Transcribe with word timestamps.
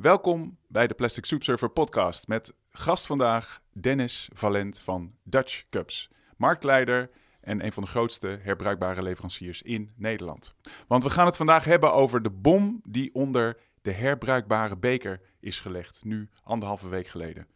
Welkom 0.00 0.58
bij 0.66 0.86
de 0.86 0.94
Plastic 0.94 1.24
Soup 1.24 1.42
Surfer 1.42 1.68
podcast 1.68 2.28
met 2.28 2.54
gast 2.70 3.06
vandaag 3.06 3.62
Dennis 3.72 4.30
Valent 4.32 4.80
van 4.80 5.14
Dutch 5.22 5.64
Cups, 5.70 6.10
marktleider 6.36 7.10
en 7.40 7.64
een 7.64 7.72
van 7.72 7.82
de 7.82 7.88
grootste 7.88 8.38
herbruikbare 8.42 9.02
leveranciers 9.02 9.62
in 9.62 9.90
Nederland. 9.96 10.54
Want 10.86 11.02
we 11.02 11.10
gaan 11.10 11.26
het 11.26 11.36
vandaag 11.36 11.64
hebben 11.64 11.92
over 11.92 12.22
de 12.22 12.30
bom 12.30 12.80
die 12.84 13.14
onder 13.14 13.56
de 13.82 13.92
herbruikbare 13.92 14.76
beker 14.76 15.20
is 15.40 15.60
gelegd, 15.60 16.00
nu 16.04 16.28
anderhalve 16.42 16.88
week 16.88 17.06
geleden. 17.06 17.46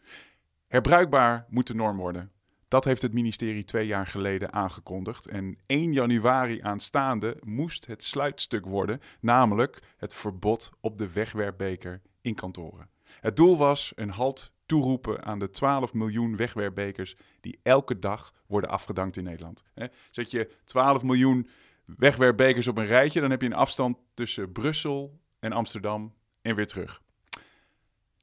Herbruikbaar 0.67 1.47
moet 1.49 1.67
de 1.67 1.75
norm 1.75 1.97
worden. 1.97 2.33
Dat 2.75 2.85
heeft 2.85 3.03
het 3.03 3.13
ministerie 3.13 3.65
twee 3.65 3.87
jaar 3.87 4.07
geleden 4.07 4.53
aangekondigd. 4.53 5.27
En 5.27 5.59
1 5.67 5.93
januari 5.93 6.61
aanstaande 6.61 7.37
moest 7.45 7.87
het 7.87 8.05
sluitstuk 8.05 8.67
worden, 8.67 9.01
namelijk 9.21 9.83
het 9.97 10.15
verbod 10.15 10.71
op 10.81 10.99
de 10.99 11.13
wegwerpbeker 11.13 12.01
in 12.21 12.35
kantoren. 12.35 12.89
Het 13.21 13.37
doel 13.37 13.57
was 13.57 13.93
een 13.97 14.11
halt 14.11 14.53
toeroepen 14.67 15.25
aan 15.25 15.39
de 15.39 15.51
12 15.51 15.93
miljoen 15.93 16.37
wegwerpbekers 16.37 17.17
die 17.41 17.59
elke 17.63 17.99
dag 17.99 18.33
worden 18.47 18.71
afgedankt 18.71 19.17
in 19.17 19.25
Nederland. 19.25 19.65
Zet 20.11 20.31
je 20.31 20.51
12 20.65 21.03
miljoen 21.03 21.49
wegwerpbekers 21.85 22.69
op 22.69 22.79
een 22.79 22.87
rijtje, 22.87 23.21
dan 23.21 23.31
heb 23.31 23.41
je 23.41 23.47
een 23.47 23.55
afstand 23.55 23.99
tussen 24.15 24.53
Brussel 24.53 25.21
en 25.39 25.53
Amsterdam 25.53 26.15
en 26.43 26.55
weer 26.55 26.67
terug. 26.67 27.03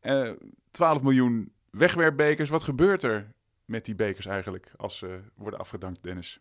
Uh, 0.02 0.30
eh, 0.30 0.36
12 0.72 1.02
miljoen 1.02 1.54
wegwerpbekers, 1.70 2.50
wat 2.50 2.64
gebeurt 2.64 3.04
er 3.04 3.32
met 3.72 3.86
die 3.86 3.96
bekers 3.96 4.26
eigenlijk 4.26 4.72
als 4.78 4.98
ze 4.98 5.22
worden 5.36 5.60
afgedankt, 5.60 6.04
Dennis? 6.04 6.40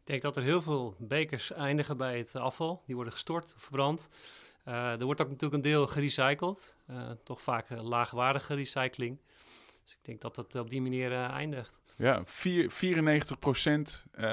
Ik 0.00 0.08
denk 0.08 0.22
dat 0.22 0.36
er 0.36 0.42
heel 0.42 0.62
veel 0.62 0.96
bekers 0.98 1.52
eindigen 1.52 1.96
bij 1.96 2.18
het 2.18 2.36
afval. 2.36 2.82
Die 2.86 2.94
worden 2.94 3.12
gestort, 3.12 3.54
verbrand. 3.56 4.08
Uh, 4.68 5.00
er 5.00 5.04
wordt 5.04 5.20
ook 5.20 5.28
natuurlijk 5.28 5.54
een 5.54 5.70
deel 5.70 5.86
gerecycled. 5.86 6.76
Uh, 6.90 7.10
toch 7.24 7.42
vaak 7.42 7.70
laagwaardige 7.70 8.54
recycling. 8.54 9.20
Dus 9.82 9.92
ik 9.92 9.98
denk 10.02 10.20
dat 10.20 10.34
dat 10.34 10.54
op 10.54 10.70
die 10.70 10.82
manier 10.82 11.10
uh, 11.10 11.28
eindigt. 11.28 11.80
Ja, 11.96 12.22
4, 12.24 12.72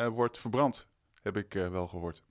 94% 0.07 0.11
wordt 0.11 0.37
verbrand, 0.37 0.87
heb 1.21 1.37
ik 1.37 1.53
wel 1.53 1.87
gehoord. 1.87 2.23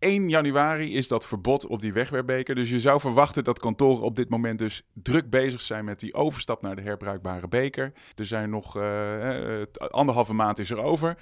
1 0.00 0.28
januari 0.28 0.94
is 0.94 1.08
dat 1.08 1.26
verbod 1.26 1.66
op 1.66 1.80
die 1.80 1.92
wegwerpbeker. 1.92 2.54
Dus 2.54 2.70
je 2.70 2.80
zou 2.80 3.00
verwachten 3.00 3.44
dat 3.44 3.58
kantoren 3.58 4.04
op 4.04 4.16
dit 4.16 4.28
moment 4.28 4.58
dus 4.58 4.82
druk 4.92 5.30
bezig 5.30 5.60
zijn 5.60 5.84
met 5.84 6.00
die 6.00 6.14
overstap 6.14 6.62
naar 6.62 6.76
de 6.76 6.82
herbruikbare 6.82 7.48
beker. 7.48 7.92
Er 8.14 8.26
zijn 8.26 8.50
nog 8.50 8.76
uh, 8.76 9.62
anderhalve 9.76 10.34
maand 10.34 10.58
is 10.58 10.70
er 10.70 10.78
over. 10.78 11.18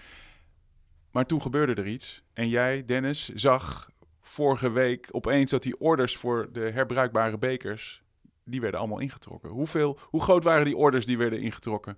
Maar 1.11 1.27
toen 1.27 1.43
gebeurde 1.43 1.75
er 1.75 1.87
iets. 1.87 2.23
En 2.33 2.49
jij, 2.49 2.85
Dennis, 2.85 3.29
zag 3.29 3.91
vorige 4.21 4.71
week 4.71 5.09
opeens 5.11 5.51
dat 5.51 5.63
die 5.63 5.81
orders 5.81 6.17
voor 6.17 6.49
de 6.53 6.71
herbruikbare 6.71 7.39
bekers, 7.39 8.03
die 8.45 8.61
werden 8.61 8.81
allemaal 8.81 8.99
ingetrokken. 8.99 9.51
Hoeveel, 9.51 9.99
hoe 10.03 10.23
groot 10.23 10.45
waren 10.45 10.65
die 10.65 10.77
orders 10.77 11.07
die 11.07 11.19
werden 11.19 11.41
ingetrokken? 11.41 11.97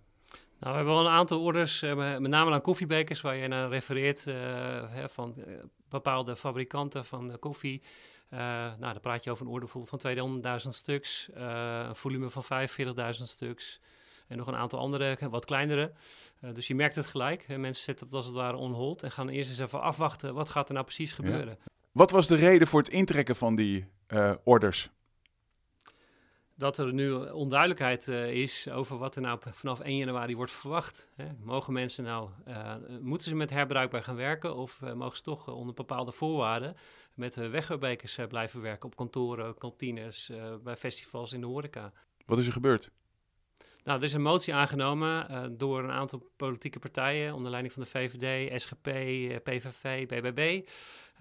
Nou, 0.58 0.72
we 0.72 0.78
hebben 0.78 0.94
wel 0.94 1.06
een 1.06 1.12
aantal 1.12 1.40
orders, 1.40 1.82
uh, 1.82 1.94
met 1.94 2.30
name 2.30 2.50
aan 2.50 2.60
koffiebekers, 2.60 3.20
waar 3.20 3.36
je 3.36 3.48
naar 3.48 3.68
refereert, 3.68 4.26
van 5.06 5.34
bepaalde 5.90 6.36
fabrikanten 6.36 7.04
van 7.04 7.38
koffie. 7.38 7.82
nou, 8.30 8.78
dan 8.78 9.00
praat 9.00 9.24
je 9.24 9.30
over 9.30 9.44
een 9.46 9.52
order 9.52 9.68
bijvoorbeeld 9.72 10.42
van 10.42 10.60
200.000 10.62 10.68
stuks, 10.68 11.28
een 11.34 11.96
volume 11.96 12.30
van 12.30 12.68
45.000 12.68 13.22
stuks. 13.22 13.80
En 14.26 14.36
nog 14.36 14.46
een 14.46 14.56
aantal 14.56 14.78
andere, 14.78 15.18
wat 15.30 15.44
kleinere. 15.44 15.92
dus 16.52 16.66
je 16.66 16.74
merkt 16.74 16.94
het 16.94 17.06
gelijk. 17.06 17.48
Mensen 17.48 17.84
zetten 17.84 18.06
het 18.06 18.14
als 18.14 18.26
het 18.26 18.34
ware 18.34 18.56
on 18.56 18.72
hold 18.72 19.02
en 19.02 19.10
gaan 19.10 19.28
eerst 19.28 19.50
eens 19.50 19.58
even 19.58 19.80
afwachten. 19.80 20.34
Wat 20.34 20.48
gaat 20.48 20.66
er 20.68 20.74
nou 20.74 20.84
precies 20.84 21.12
gebeuren? 21.12 21.58
Wat 21.92 22.10
was 22.10 22.26
de 22.26 22.34
reden 22.34 22.68
voor 22.68 22.80
het 22.80 22.88
intrekken 22.88 23.36
van 23.36 23.54
die 23.54 23.86
orders? 24.44 24.90
Dat 26.60 26.78
er 26.78 26.92
nu 26.92 27.12
onduidelijkheid 27.12 28.06
uh, 28.06 28.32
is 28.32 28.68
over 28.68 28.98
wat 28.98 29.16
er 29.16 29.22
nou 29.22 29.38
vanaf 29.52 29.80
1 29.80 29.96
januari 29.96 30.36
wordt 30.36 30.52
verwacht. 30.52 31.08
Hè. 31.16 31.26
Mogen 31.42 31.72
mensen 31.72 32.04
nou, 32.04 32.28
uh, 32.48 32.74
moeten 33.00 33.28
ze 33.28 33.34
met 33.34 33.50
herbruikbaar 33.50 34.02
gaan 34.02 34.16
werken 34.16 34.56
of 34.56 34.80
uh, 34.84 34.92
mogen 34.92 35.16
ze 35.16 35.22
toch 35.22 35.48
onder 35.48 35.74
bepaalde 35.74 36.12
voorwaarden 36.12 36.76
met 37.14 37.34
wegwerpbekers 37.34 38.18
blijven 38.28 38.60
werken 38.60 38.88
op 38.88 38.96
kantoren, 38.96 39.58
kantines, 39.58 40.30
bij 40.62 40.76
festivals 40.76 41.32
in 41.32 41.40
de 41.40 41.46
horeca? 41.46 41.92
Wat 42.26 42.38
is 42.38 42.46
er 42.46 42.52
gebeurd? 42.52 42.90
Nou, 43.84 43.98
er 43.98 44.04
is 44.04 44.12
een 44.12 44.22
motie 44.22 44.54
aangenomen 44.54 45.54
door 45.58 45.84
een 45.84 45.90
aantal 45.90 46.30
politieke 46.36 46.78
partijen 46.78 47.34
onder 47.34 47.50
leiding 47.50 47.74
van 47.74 47.82
de 47.82 47.88
VVD, 47.88 48.60
SGP, 48.60 48.90
PVV, 49.42 50.06
BBB. 50.06 50.68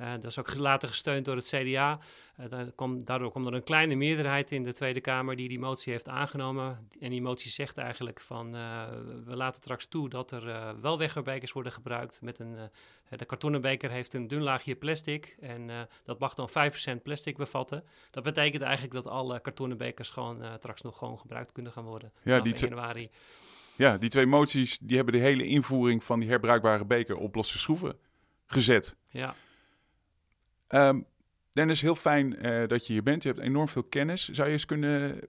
Uh, 0.01 0.11
dat 0.11 0.23
is 0.23 0.39
ook 0.39 0.55
later 0.55 0.87
gesteund 0.87 1.25
door 1.25 1.35
het 1.35 1.47
CDA. 1.47 1.99
Uh, 2.39 2.59
eh, 2.59 2.67
kwam, 2.75 3.03
daardoor 3.03 3.31
kwam 3.31 3.47
er 3.47 3.53
een 3.53 3.63
kleine 3.63 3.95
meerderheid 3.95 4.51
in 4.51 4.63
de 4.63 4.71
Tweede 4.71 5.01
Kamer 5.01 5.35
die 5.35 5.49
die 5.49 5.59
motie 5.59 5.91
heeft 5.91 6.09
aangenomen. 6.09 6.87
En 6.99 7.09
die 7.09 7.21
motie 7.21 7.51
zegt 7.51 7.77
eigenlijk 7.77 8.21
van 8.21 8.55
uh, 8.55 8.83
we 9.25 9.35
laten 9.35 9.61
straks 9.61 9.87
toe 9.87 10.09
dat 10.09 10.31
er 10.31 10.75
wel 10.81 10.97
wegwerpbekers 10.97 11.51
worden 11.51 11.71
gebruikt. 11.71 12.21
Met 12.21 12.39
een, 12.39 12.55
de 13.09 13.25
kartonnen 13.25 13.61
beker 13.61 13.91
heeft 13.91 14.13
een 14.13 14.27
dun 14.27 14.41
laagje 14.41 14.75
plastic 14.75 15.37
en 15.39 15.87
dat 16.03 16.19
mag 16.19 16.33
dan 16.33 16.49
5% 16.97 17.01
plastic 17.03 17.37
bevatten. 17.37 17.83
Dat 18.11 18.23
betekent 18.23 18.63
eigenlijk 18.63 18.93
dat 18.93 19.07
alle 19.07 19.39
kartonnen 19.39 19.77
bekers 19.77 20.09
gewoon 20.09 20.43
straks 20.57 20.81
nog 20.81 20.97
gewoon 20.97 21.19
gebruikt 21.19 21.51
kunnen 21.51 21.71
gaan 21.71 21.83
worden 21.83 22.11
ja, 22.23 22.39
die 22.39 22.55
januari. 22.55 23.09
Ja, 23.75 23.97
die 23.97 24.09
twee 24.09 24.25
moties 24.25 24.77
die 24.77 24.95
hebben 24.95 25.13
de 25.13 25.19
hele 25.19 25.45
invoering 25.45 26.03
van 26.03 26.19
die 26.19 26.29
herbruikbare 26.29 26.85
beker 26.85 27.17
op 27.17 27.35
losse 27.35 27.57
schroeven 27.57 27.97
gezet. 28.45 28.97
Ja. 29.09 29.35
Um, 30.69 31.05
Dennis, 31.51 31.81
heel 31.81 31.95
fijn 31.95 32.45
uh, 32.45 32.67
dat 32.67 32.87
je 32.87 32.93
hier 32.93 33.03
bent. 33.03 33.23
Je 33.23 33.29
hebt 33.29 33.41
enorm 33.41 33.67
veel 33.67 33.83
kennis. 33.83 34.29
Zou 34.29 34.47
je 34.47 34.53
eens 34.53 34.65
kunnen, 34.65 35.19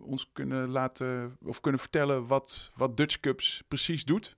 ons 0.00 0.30
kunnen 0.32 0.68
laten 0.68 1.36
of 1.44 1.60
kunnen 1.60 1.80
vertellen 1.80 2.26
wat, 2.26 2.72
wat 2.76 2.96
Dutch 2.96 3.20
Cups 3.20 3.62
precies 3.68 4.04
doet? 4.04 4.36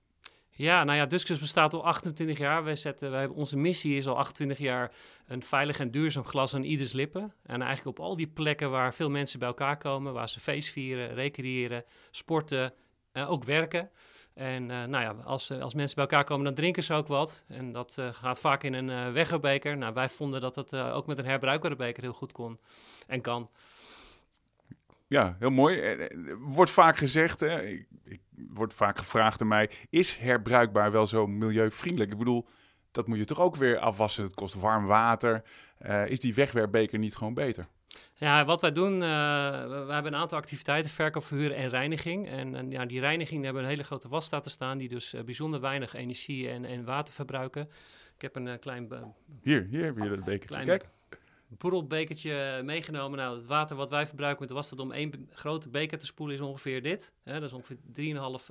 Ja, 0.49 0.83
nou 0.83 0.97
ja, 0.97 1.07
Cups 1.07 1.39
bestaat 1.39 1.73
al 1.73 1.85
28 1.85 2.37
jaar. 2.37 2.63
Wij 2.63 2.75
zetten, 2.75 3.11
wij 3.11 3.19
hebben, 3.19 3.37
onze 3.37 3.57
missie 3.57 3.95
is 3.95 4.07
al 4.07 4.17
28 4.17 4.57
jaar 4.57 4.91
een 5.27 5.43
veilig 5.43 5.79
en 5.79 5.91
duurzaam 5.91 6.25
glas 6.25 6.55
aan 6.55 6.63
ieders 6.63 6.93
lippen. 6.93 7.33
En 7.43 7.61
eigenlijk 7.61 7.97
op 7.97 8.05
al 8.05 8.15
die 8.15 8.27
plekken 8.27 8.71
waar 8.71 8.93
veel 8.93 9.09
mensen 9.09 9.39
bij 9.39 9.47
elkaar 9.47 9.77
komen, 9.77 10.13
waar 10.13 10.29
ze 10.29 10.39
feest 10.39 10.69
vieren, 10.69 11.13
recreëren, 11.13 11.83
sporten, 12.11 12.73
uh, 13.13 13.31
ook 13.31 13.43
werken. 13.43 13.89
En 14.37 14.63
uh, 14.63 14.83
nou 14.83 15.03
ja, 15.03 15.15
als, 15.23 15.51
als 15.51 15.73
mensen 15.73 15.95
bij 15.95 16.03
elkaar 16.03 16.23
komen, 16.23 16.45
dan 16.45 16.53
drinken 16.53 16.83
ze 16.83 16.93
ook 16.93 17.07
wat. 17.07 17.45
En 17.47 17.71
dat 17.71 17.95
uh, 17.99 18.07
gaat 18.11 18.39
vaak 18.39 18.63
in 18.63 18.73
een 18.73 19.15
uh. 19.15 19.75
Nou, 19.75 19.93
wij 19.93 20.09
vonden 20.09 20.41
dat 20.41 20.55
het 20.55 20.73
ook 20.73 21.07
met 21.07 21.17
een 21.17 21.25
herbruikbare 21.25 21.75
beker 21.75 22.03
heel 22.03 22.13
goed 22.13 22.31
kon 22.31 22.59
en 23.07 23.21
kan. 23.21 23.49
Ja, 25.07 25.35
heel 25.39 25.49
mooi. 25.49 26.07
Wordt 26.39 26.71
vaak 26.71 26.97
gezegd, 26.97 27.39
hè, 27.39 27.61
ik, 27.61 27.87
ik, 28.03 28.21
wordt 28.33 28.73
vaak 28.73 28.97
gevraagd 28.97 29.41
aan 29.41 29.47
mij, 29.47 29.69
is 29.89 30.17
herbruikbaar 30.17 30.91
wel 30.91 31.07
zo 31.07 31.27
milieuvriendelijk? 31.27 32.11
Ik 32.11 32.17
bedoel, 32.17 32.47
dat 32.91 33.07
moet 33.07 33.17
je 33.17 33.25
toch 33.25 33.39
ook 33.39 33.55
weer 33.55 33.79
afwassen. 33.79 34.23
Het 34.23 34.33
kost 34.33 34.53
warm 34.53 34.85
water. 34.85 35.43
is 36.05 36.19
die 36.19 36.33
wegwerpbeker 36.33 36.99
niet 36.99 37.15
gewoon 37.15 37.33
beter? 37.33 37.67
Ja, 38.13 38.45
wat 38.45 38.61
wij 38.61 38.71
doen, 38.71 38.93
uh, 38.93 38.99
we, 38.99 39.85
hebben 39.89 40.13
een 40.13 40.19
aantal 40.19 40.37
activiteiten, 40.37 40.91
verkoop, 40.91 41.23
verhuren 41.23 41.57
en 41.57 41.69
reiniging. 41.69 42.27
En, 42.27 42.55
en 42.55 42.71
ja, 42.71 42.85
die 42.85 42.99
reiniging 42.99 43.43
hebben 43.43 43.63
een 43.63 43.69
hele 43.69 43.83
grote 43.83 44.07
wasstaat 44.07 44.43
te 44.43 44.49
staan, 44.49 44.77
die 44.77 44.89
dus 44.89 45.13
uh, 45.13 45.21
bijzonder 45.21 45.61
weinig 45.61 45.93
energie 45.93 46.49
en, 46.49 46.65
en 46.65 46.83
water 46.83 47.13
verbruiken. 47.13 47.69
Ik 48.15 48.21
heb 48.21 48.35
een 48.35 48.47
uh, 48.47 48.53
klein... 48.59 48.87
hier, 49.41 49.67
hier 49.69 49.85
heb 49.85 49.97
je 49.97 50.09
dat 50.09 50.23
bekertje. 50.23 50.63
Kijk 50.63 50.85
borrelbekertje 51.47 52.61
meegenomen. 52.63 53.17
Nou, 53.17 53.37
het 53.37 53.45
water 53.45 53.75
wat 53.75 53.89
wij 53.89 54.07
verbruiken 54.07 54.45
met 54.55 54.67
de 54.69 54.81
om 54.81 54.91
één 54.91 55.29
grote 55.31 55.69
beker 55.69 55.99
te 55.99 56.05
spoelen 56.05 56.35
is 56.35 56.41
ongeveer 56.41 56.81
dit. 56.81 57.13
Hè, 57.23 57.33
dat 57.33 57.43
is 57.43 57.53
ongeveer 57.53 57.77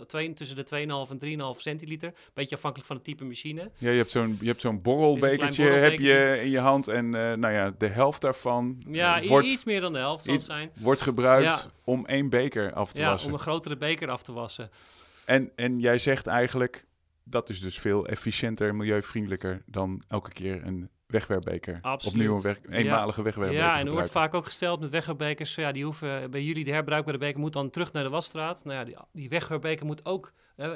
3,5, 0.00 0.06
2, 0.06 0.32
tussen 0.32 0.56
de 0.56 0.64
2,5 1.06 1.10
en 1.10 1.54
3,5 1.54 1.60
centiliter. 1.60 2.12
Beetje 2.34 2.54
afhankelijk 2.54 2.88
van 2.88 2.96
het 2.96 3.04
type 3.04 3.24
machine. 3.24 3.70
Ja, 3.78 3.90
je 3.90 3.96
hebt 3.96 4.10
zo'n, 4.10 4.36
je 4.40 4.46
hebt 4.46 4.60
zo'n 4.60 4.82
borrelbekertje, 4.82 5.64
heb 5.64 5.98
je 5.98 6.40
in 6.44 6.50
je 6.50 6.58
hand. 6.58 6.88
En 6.88 7.04
uh, 7.04 7.12
nou 7.32 7.52
ja, 7.52 7.74
de 7.78 7.86
helft 7.86 8.20
daarvan 8.20 8.82
ja, 8.88 9.22
uh, 9.22 9.28
wordt, 9.28 9.48
iets 9.48 9.64
meer 9.64 9.80
dan 9.80 9.92
de 9.92 9.98
helft 9.98 10.24
zal 10.24 10.34
het 10.34 10.42
zijn. 10.42 10.70
Wordt 10.76 11.00
gebruikt 11.00 11.68
om 11.84 12.06
één 12.06 12.28
beker 12.28 12.72
af 12.72 12.92
te 12.92 13.00
ja, 13.00 13.10
wassen. 13.10 13.28
om 13.28 13.34
een 13.34 13.40
grotere 13.40 13.76
beker 13.76 14.10
af 14.10 14.22
te 14.22 14.32
wassen. 14.32 14.70
En, 15.26 15.52
en 15.56 15.80
jij 15.80 15.98
zegt 15.98 16.26
eigenlijk, 16.26 16.86
dat 17.24 17.48
is 17.48 17.60
dus 17.60 17.78
veel 17.78 18.06
efficiënter, 18.06 18.74
milieuvriendelijker 18.74 19.62
dan 19.66 20.02
elke 20.08 20.32
keer 20.32 20.66
een 20.66 20.90
wegwerpbeker. 21.06 21.78
Absoluut. 21.82 22.14
Opnieuw 22.14 22.36
een 22.36 22.42
weg, 22.42 22.78
eenmalige 22.78 23.18
ja. 23.18 23.24
wegwerpbeker. 23.24 23.64
Ja, 23.64 23.78
en 23.78 23.86
er 23.86 23.92
wordt 23.92 24.10
vaak 24.10 24.34
ook 24.34 24.44
gesteld 24.44 24.80
met 24.80 24.90
wegwerpbekers. 24.90 25.54
Ja, 25.54 25.72
die 25.72 25.84
hoeven 25.84 26.30
bij 26.30 26.42
jullie 26.42 26.64
de 26.64 26.72
herbruikbare 26.72 27.18
beker 27.18 27.40
moet 27.40 27.52
dan 27.52 27.70
terug 27.70 27.92
naar 27.92 28.02
de 28.02 28.10
wasstraat. 28.10 28.64
Nou 28.64 28.78
ja, 28.78 28.84
die, 28.84 28.96
die 29.12 29.28
wegwerpbeker 29.28 29.86
moet 29.86 30.04
ook, 30.04 30.32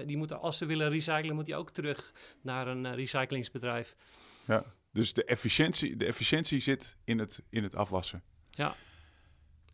die 0.06 0.17
moeten 0.17 0.41
als 0.41 0.59
ze 0.59 0.67
willen 0.67 0.88
recyclen, 0.88 1.35
moet 1.35 1.47
die 1.47 1.56
ook 1.56 1.71
terug 1.71 2.12
naar 2.43 2.67
een 2.67 2.85
uh, 2.85 2.94
recyclingsbedrijf. 2.94 3.97
Ja, 4.44 4.65
dus 4.93 5.12
de 5.12 5.25
efficiëntie, 5.25 5.97
de 5.97 6.05
efficiëntie 6.05 6.61
zit 6.61 6.97
in 7.05 7.19
het, 7.19 7.43
in 7.50 7.62
het 7.62 7.75
afwassen. 7.75 8.23
Ja. 8.50 8.75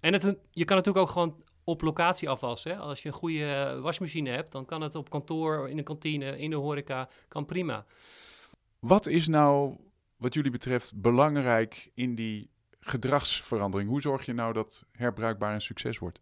En 0.00 0.12
het, 0.12 0.22
je 0.50 0.64
kan 0.64 0.76
natuurlijk 0.76 1.06
ook 1.06 1.12
gewoon 1.12 1.40
op 1.64 1.80
locatie 1.80 2.28
afwassen. 2.28 2.70
Hè? 2.70 2.78
Als 2.78 3.02
je 3.02 3.08
een 3.08 3.14
goede 3.14 3.52
eh, 3.52 3.80
wasmachine 3.80 4.30
hebt, 4.30 4.52
dan 4.52 4.64
kan 4.64 4.80
het 4.80 4.94
op 4.94 5.10
kantoor, 5.10 5.68
in 5.68 5.76
de 5.76 5.82
kantine, 5.82 6.38
in 6.38 6.50
de 6.50 6.56
horeca, 6.56 7.08
kan 7.28 7.44
prima. 7.44 7.84
Wat 8.78 9.06
is 9.06 9.28
nou 9.28 9.76
wat 10.16 10.34
jullie 10.34 10.50
betreft 10.50 11.00
belangrijk 11.00 11.90
in 11.94 12.14
die 12.14 12.50
gedragsverandering? 12.80 13.90
Hoe 13.90 14.00
zorg 14.00 14.26
je 14.26 14.32
nou 14.32 14.52
dat 14.52 14.86
herbruikbaar 14.92 15.54
een 15.54 15.60
succes 15.60 15.98
wordt? 15.98 16.20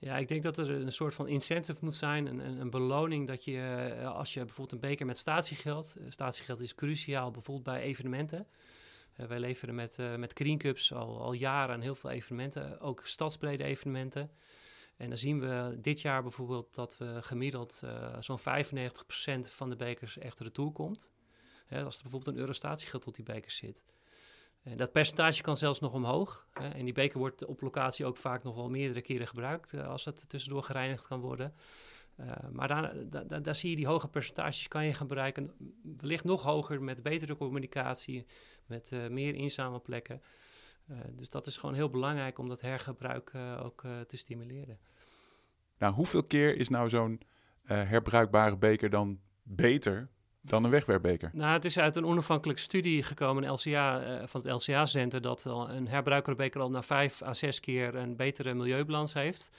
Ja, 0.00 0.16
ik 0.16 0.28
denk 0.28 0.42
dat 0.42 0.58
er 0.58 0.70
een 0.70 0.92
soort 0.92 1.14
van 1.14 1.28
incentive 1.28 1.84
moet 1.84 1.94
zijn, 1.94 2.26
een, 2.26 2.60
een, 2.60 2.70
beloning 2.70 3.26
dat 3.26 3.44
je, 3.44 3.60
eh, 4.00 4.14
als 4.14 4.34
je 4.34 4.44
bijvoorbeeld 4.44 4.72
een 4.72 4.88
beker 4.88 5.06
met 5.06 5.18
statiegeld, 5.18 5.96
uh, 5.98 6.06
statiegeld 6.08 6.60
is 6.60 6.74
cruciaal 6.74 7.30
bijvoorbeeld 7.30 7.66
bij 7.76 7.80
evenementen. 7.80 8.46
Uh, 9.16 9.26
wij 9.26 9.40
leveren 9.40 9.74
met, 9.74 9.96
uh, 10.00 10.14
met 10.14 10.32
Green 10.32 10.58
Cups 10.58 10.92
al, 10.92 11.22
al 11.22 11.32
jaren 11.32 11.74
aan 11.74 11.80
heel 11.80 11.94
veel 11.94 12.10
evenementen, 12.10 12.80
ook 12.80 13.06
stadsbrede 13.06 13.64
evenementen. 13.64 14.30
En 14.96 15.08
dan 15.08 15.18
zien 15.18 15.40
we 15.40 15.78
dit 15.80 16.00
jaar 16.00 16.22
bijvoorbeeld 16.22 16.74
dat 16.74 16.98
we 16.98 17.18
gemiddeld 17.20 17.82
zo'n 18.18 18.38
95% 18.38 18.42
van 19.48 19.70
de 19.70 19.76
bekers 19.76 20.18
echt 20.18 20.40
retour 20.40 20.72
komt. 20.72 21.10
Als 21.70 21.96
er 21.96 22.02
bijvoorbeeld 22.02 22.34
een 22.34 22.40
euro 22.40 22.52
statiegeld 22.52 23.06
op 23.06 23.14
die 23.14 23.24
bekers 23.24 23.56
zit. 23.56 23.84
En 24.62 24.76
dat 24.76 24.92
percentage 24.92 25.42
kan 25.42 25.56
zelfs 25.56 25.80
nog 25.80 25.92
omhoog. 25.92 26.46
Hè. 26.52 26.68
En 26.68 26.84
die 26.84 26.94
beker 26.94 27.18
wordt 27.18 27.44
op 27.44 27.60
locatie 27.60 28.06
ook 28.06 28.16
vaak 28.16 28.42
nog 28.42 28.54
wel 28.54 28.70
meerdere 28.70 29.00
keren 29.00 29.26
gebruikt 29.26 29.72
uh, 29.72 29.88
als 29.88 30.04
het 30.04 30.28
tussendoor 30.28 30.62
gereinigd 30.62 31.06
kan 31.06 31.20
worden. 31.20 31.54
Uh, 32.20 32.26
maar 32.52 32.68
daar, 32.68 32.92
daar, 33.42 33.54
zie 33.54 33.70
je 33.70 33.76
die 33.76 33.86
hoge 33.86 34.08
percentages 34.08 34.68
kan 34.68 34.84
je 34.84 34.94
gaan 34.94 35.06
bereiken. 35.06 35.52
Wellicht 35.96 36.24
nog 36.24 36.42
hoger 36.42 36.82
met 36.82 37.02
betere 37.02 37.36
communicatie, 37.36 38.26
met 38.66 38.90
uh, 38.90 39.08
meer 39.08 39.34
inzamelplekken. 39.34 40.22
dus 41.12 41.28
dat 41.28 41.46
is 41.46 41.56
gewoon 41.56 41.74
heel 41.74 41.90
belangrijk 41.90 42.38
om 42.38 42.48
dat 42.48 42.60
hergebruik 42.60 43.32
ook 43.62 43.84
te 44.06 44.16
stimuleren. 44.16 44.78
Nou, 45.78 45.94
hoeveel 45.94 46.24
keer 46.24 46.56
is 46.56 46.68
nou 46.68 46.88
zo'n 46.88 47.20
herbruikbare 47.64 48.56
beker 48.56 48.90
dan 48.90 49.20
beter 49.42 50.08
dan 50.40 50.64
een 50.64 50.70
wegwerpbeker? 50.70 51.30
Nou, 51.32 51.52
het 51.52 51.64
is 51.64 51.78
uit 51.78 51.96
een 51.96 52.06
onafhankelijke 52.06 52.62
studie 52.62 53.02
gekomen 53.02 53.50
LCA, 53.50 54.02
uh, 54.02 54.26
van 54.26 54.40
het 54.40 54.66
LCA-center 54.66 55.20
dat 55.20 55.44
een 55.44 55.88
herbruikerbeker 55.88 56.60
al 56.60 56.70
na 56.70 56.82
vijf 56.82 57.22
à 57.22 57.34
zes 57.34 57.60
keer 57.60 57.94
een 57.94 58.16
betere 58.16 58.54
milieubalans 58.54 59.12
heeft, 59.12 59.50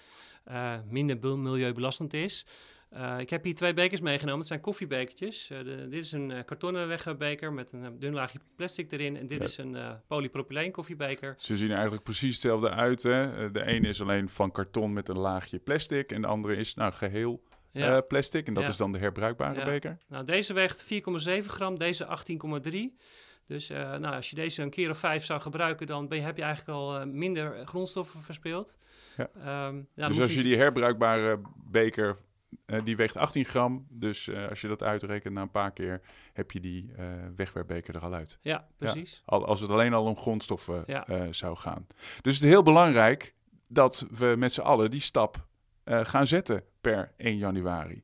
uh, 0.48 0.74
minder 0.90 1.38
milieubelastend 1.38 2.14
is. 2.14 2.46
Uh, 2.94 3.20
ik 3.20 3.30
heb 3.30 3.44
hier 3.44 3.56
twee 3.56 3.74
bekers 3.74 4.02
meegenomen. 4.02 4.40
Het 4.40 4.48
zijn 4.48 4.62
koffiebekertjes. 4.62 5.48
De, 5.48 5.88
dit 5.90 6.04
is 6.04 6.12
een 6.12 6.46
kartonnen 6.46 6.88
wegwerpbeker 6.88 7.54
met 7.54 7.72
een 7.72 8.00
dun 8.00 8.14
laagje 8.14 8.40
plastic 8.56 8.92
erin. 8.92 9.18
En 9.18 9.28
dit 9.28 9.38
ja. 9.38 9.44
is 9.44 9.58
een 9.58 9.78
polypropyleen 10.08 10.72
koffiebeker. 10.72 11.36
Ze 11.38 11.58
zien 11.58 11.72
eigenlijk 11.72 12.04
precies 12.04 12.32
hetzelfde 12.32 12.70
uit. 12.70 13.04
Hè? 13.04 13.52
De 13.52 13.66
ene 13.66 13.88
is 13.88 14.02
alleen 14.02 14.30
van 14.30 14.52
karton 14.52 14.94
met 14.94 15.10
een 15.10 15.18
laagje 15.18 15.60
plastic. 15.60 16.12
En 16.12 16.22
de 16.22 16.28
andere 16.28 16.56
is 16.56 16.74
nou 16.74 16.94
geheel 16.94 17.42
ja. 17.72 17.96
uh, 17.96 18.02
plastic. 18.08 18.48
En 18.48 18.54
dat 18.54 18.64
Ja. 18.64 18.70
is 18.70 18.78
dan 18.78 18.92
de 18.92 18.98
herbruikbare 19.00 19.66
beker. 19.66 19.98
Nou, 20.08 20.26
deze 20.26 20.54
weegt 20.54 20.84
4,7 20.84 21.46
gram, 21.46 21.78
deze 21.78 22.06
18,3. 22.06 22.98
Dus 23.46 23.70
eh, 23.70 23.78
nou, 23.98 24.16
als 24.16 24.30
je 24.30 24.36
deze 24.36 24.62
een 24.62 24.70
keer 24.70 24.90
of 24.90 24.98
vijf 24.98 25.26
zou 25.26 25.42
gebruiken, 25.42 25.88
dan 25.88 26.08
ben 26.08 26.18
je, 26.18 26.24
heb 26.24 26.38
je 26.38 26.44
eigenlijk 26.44 26.78
al 26.78 27.00
eh, 27.00 27.06
minder 27.06 27.68
grondstoffen 27.68 28.22
verspeeld. 28.22 28.78
Ja. 29.18 29.30
Ehm, 29.36 29.76
ja, 29.76 29.84
dan 29.96 30.10
dus 30.10 30.20
als 30.20 30.34
je 30.36 30.44
die 30.44 30.58
herbruikbare 30.58 31.40
beker, 31.72 32.18
eh, 32.66 32.80
die 32.84 32.96
weegt 32.96 33.18
18 33.18 33.46
gram. 33.46 33.86
Dus 33.90 34.28
eh, 34.28 34.48
als 34.50 34.62
je 34.62 34.68
dat 34.68 34.84
uitrekent 34.84 35.34
na 35.34 35.42
een 35.42 35.52
paar 35.52 35.72
keer, 35.72 36.02
heb 36.34 36.52
je 36.52 36.60
die 36.60 36.92
eh, 36.98 37.06
wegwerpbeker 37.36 37.96
er 37.96 38.02
al 38.02 38.14
uit. 38.14 38.38
Ja, 38.42 38.68
precies. 38.78 39.22
Al, 39.26 39.46
als 39.46 39.60
het 39.62 39.70
alleen 39.70 39.94
al 39.94 40.06
om 40.06 40.16
grondstoffen 40.18 40.84
Ja. 40.86 41.08
eh, 41.08 41.22
zou 41.32 41.58
gaan. 41.58 41.88
Dus 42.22 42.34
het 42.36 42.44
is 42.44 42.50
heel 42.50 42.64
belangrijk 42.64 43.34
dat 43.68 44.06
we 44.12 44.36
met 44.38 44.54
z'n 44.54 44.62
allen 44.62 44.92
die 44.92 45.02
stap 45.02 45.48
eh, 45.84 46.06
gaan 46.06 46.28
zetten 46.28 46.64
per 46.82 47.12
1 47.18 47.38
januari. 47.38 48.04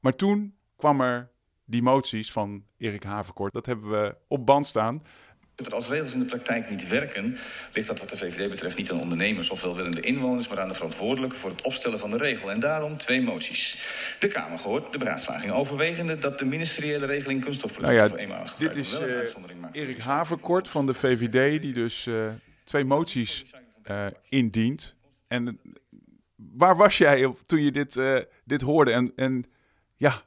Maar 0.00 0.16
toen 0.16 0.54
kwam 0.76 1.00
er 1.00 1.30
die 1.64 1.82
moties 1.82 2.32
van 2.32 2.64
Erik 2.78 3.02
Haverkort. 3.02 3.52
Dat 3.52 3.66
hebben 3.66 3.90
we 3.90 4.16
op 4.28 4.46
band 4.46 4.66
staan. 4.66 5.02
Dat 5.54 5.72
als 5.72 5.88
regels 5.88 6.12
in 6.12 6.18
de 6.18 6.24
praktijk 6.24 6.70
niet 6.70 6.88
werken, 6.88 7.36
ligt 7.72 7.86
dat 7.88 8.00
wat 8.00 8.08
de 8.08 8.16
VVD 8.16 8.50
betreft 8.50 8.76
niet 8.76 8.90
aan 8.90 9.00
ondernemers 9.00 9.50
of 9.50 9.62
welwillende 9.62 10.00
inwoners, 10.00 10.48
maar 10.48 10.60
aan 10.60 10.68
de 10.68 10.74
verantwoordelijke 10.74 11.36
voor 11.36 11.50
het 11.50 11.62
opstellen 11.62 11.98
van 11.98 12.10
de 12.10 12.16
regel. 12.16 12.50
En 12.50 12.60
daarom 12.60 12.96
twee 12.96 13.22
moties. 13.22 13.78
De 14.20 14.28
Kamer 14.28 14.58
gehoord 14.58 14.92
de 14.92 14.98
beraadslaging 14.98 15.52
overwegende 15.52 16.18
dat 16.18 16.38
de 16.38 16.44
ministeriële 16.44 17.06
regeling 17.06 17.44
kunststofproducten 17.44 17.96
Nou 17.96 18.08
ja, 18.08 18.14
voor 18.14 18.24
eenmalig 18.24 18.54
Dit 18.54 18.76
is 18.76 18.98
eh, 18.98 19.16
uitzondering 19.16 19.60
maakt 19.60 19.76
voor 19.76 19.86
Erik. 19.86 19.98
Haverkort 19.98 20.68
van 20.68 20.86
de 20.86 20.94
VVD, 20.94 21.62
die 21.62 21.72
dus 21.72 22.06
eh, 22.06 22.14
twee 22.64 22.84
moties 22.84 23.44
eh, 23.82 24.06
indient. 24.28 24.96
En 25.28 25.60
waar 26.38 26.76
was 26.76 26.98
jij 26.98 27.34
toen 27.46 27.60
je 27.60 27.72
dit, 27.72 27.96
eh, 27.96 28.18
dit 28.44 28.60
hoorde? 28.60 28.92
En, 28.92 29.12
en 29.16 29.44
ja, 29.96 30.10
wat 30.10 30.22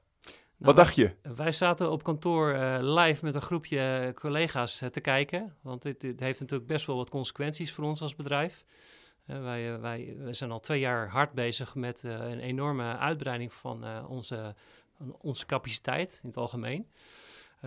Nou, 0.58 0.76
dacht 0.76 0.96
je? 0.96 1.16
Wij 1.36 1.52
zaten 1.52 1.92
op 1.92 2.04
kantoor 2.04 2.52
eh, 2.52 2.78
live 2.80 3.26
met 3.26 3.36
een 3.36 3.42
groepje 3.42 4.12
collega's 4.16 4.82
eh, 4.82 4.90
te 4.90 5.02
kijken. 5.02 5.56
Want 5.62 5.82
dit, 5.82 6.02
dit 6.02 6.20
heeft 6.20 6.40
natuurlijk 6.40 6.70
best 6.70 6.86
wel 6.86 6.96
wat 6.96 7.10
consequenties 7.10 7.74
voor 7.74 7.84
ons 7.84 8.02
als 8.02 8.16
bedrijf. 8.16 8.66
Wij, 9.26 9.80
wij, 9.80 10.16
wij 10.18 10.34
zijn 10.34 10.52
al 10.52 10.60
twee 10.60 10.80
jaar 10.80 11.10
hard 11.10 11.34
bezig 11.34 11.76
met 11.76 12.04
een 12.04 12.40
enorme 12.40 12.98
uitbreiding 12.98 13.54
van 13.54 14.06
onze, 14.08 14.56
onze 15.18 15.46
capaciteit 15.46 16.20
in 16.24 16.30
het 16.30 16.38
algemeen. 16.38 16.88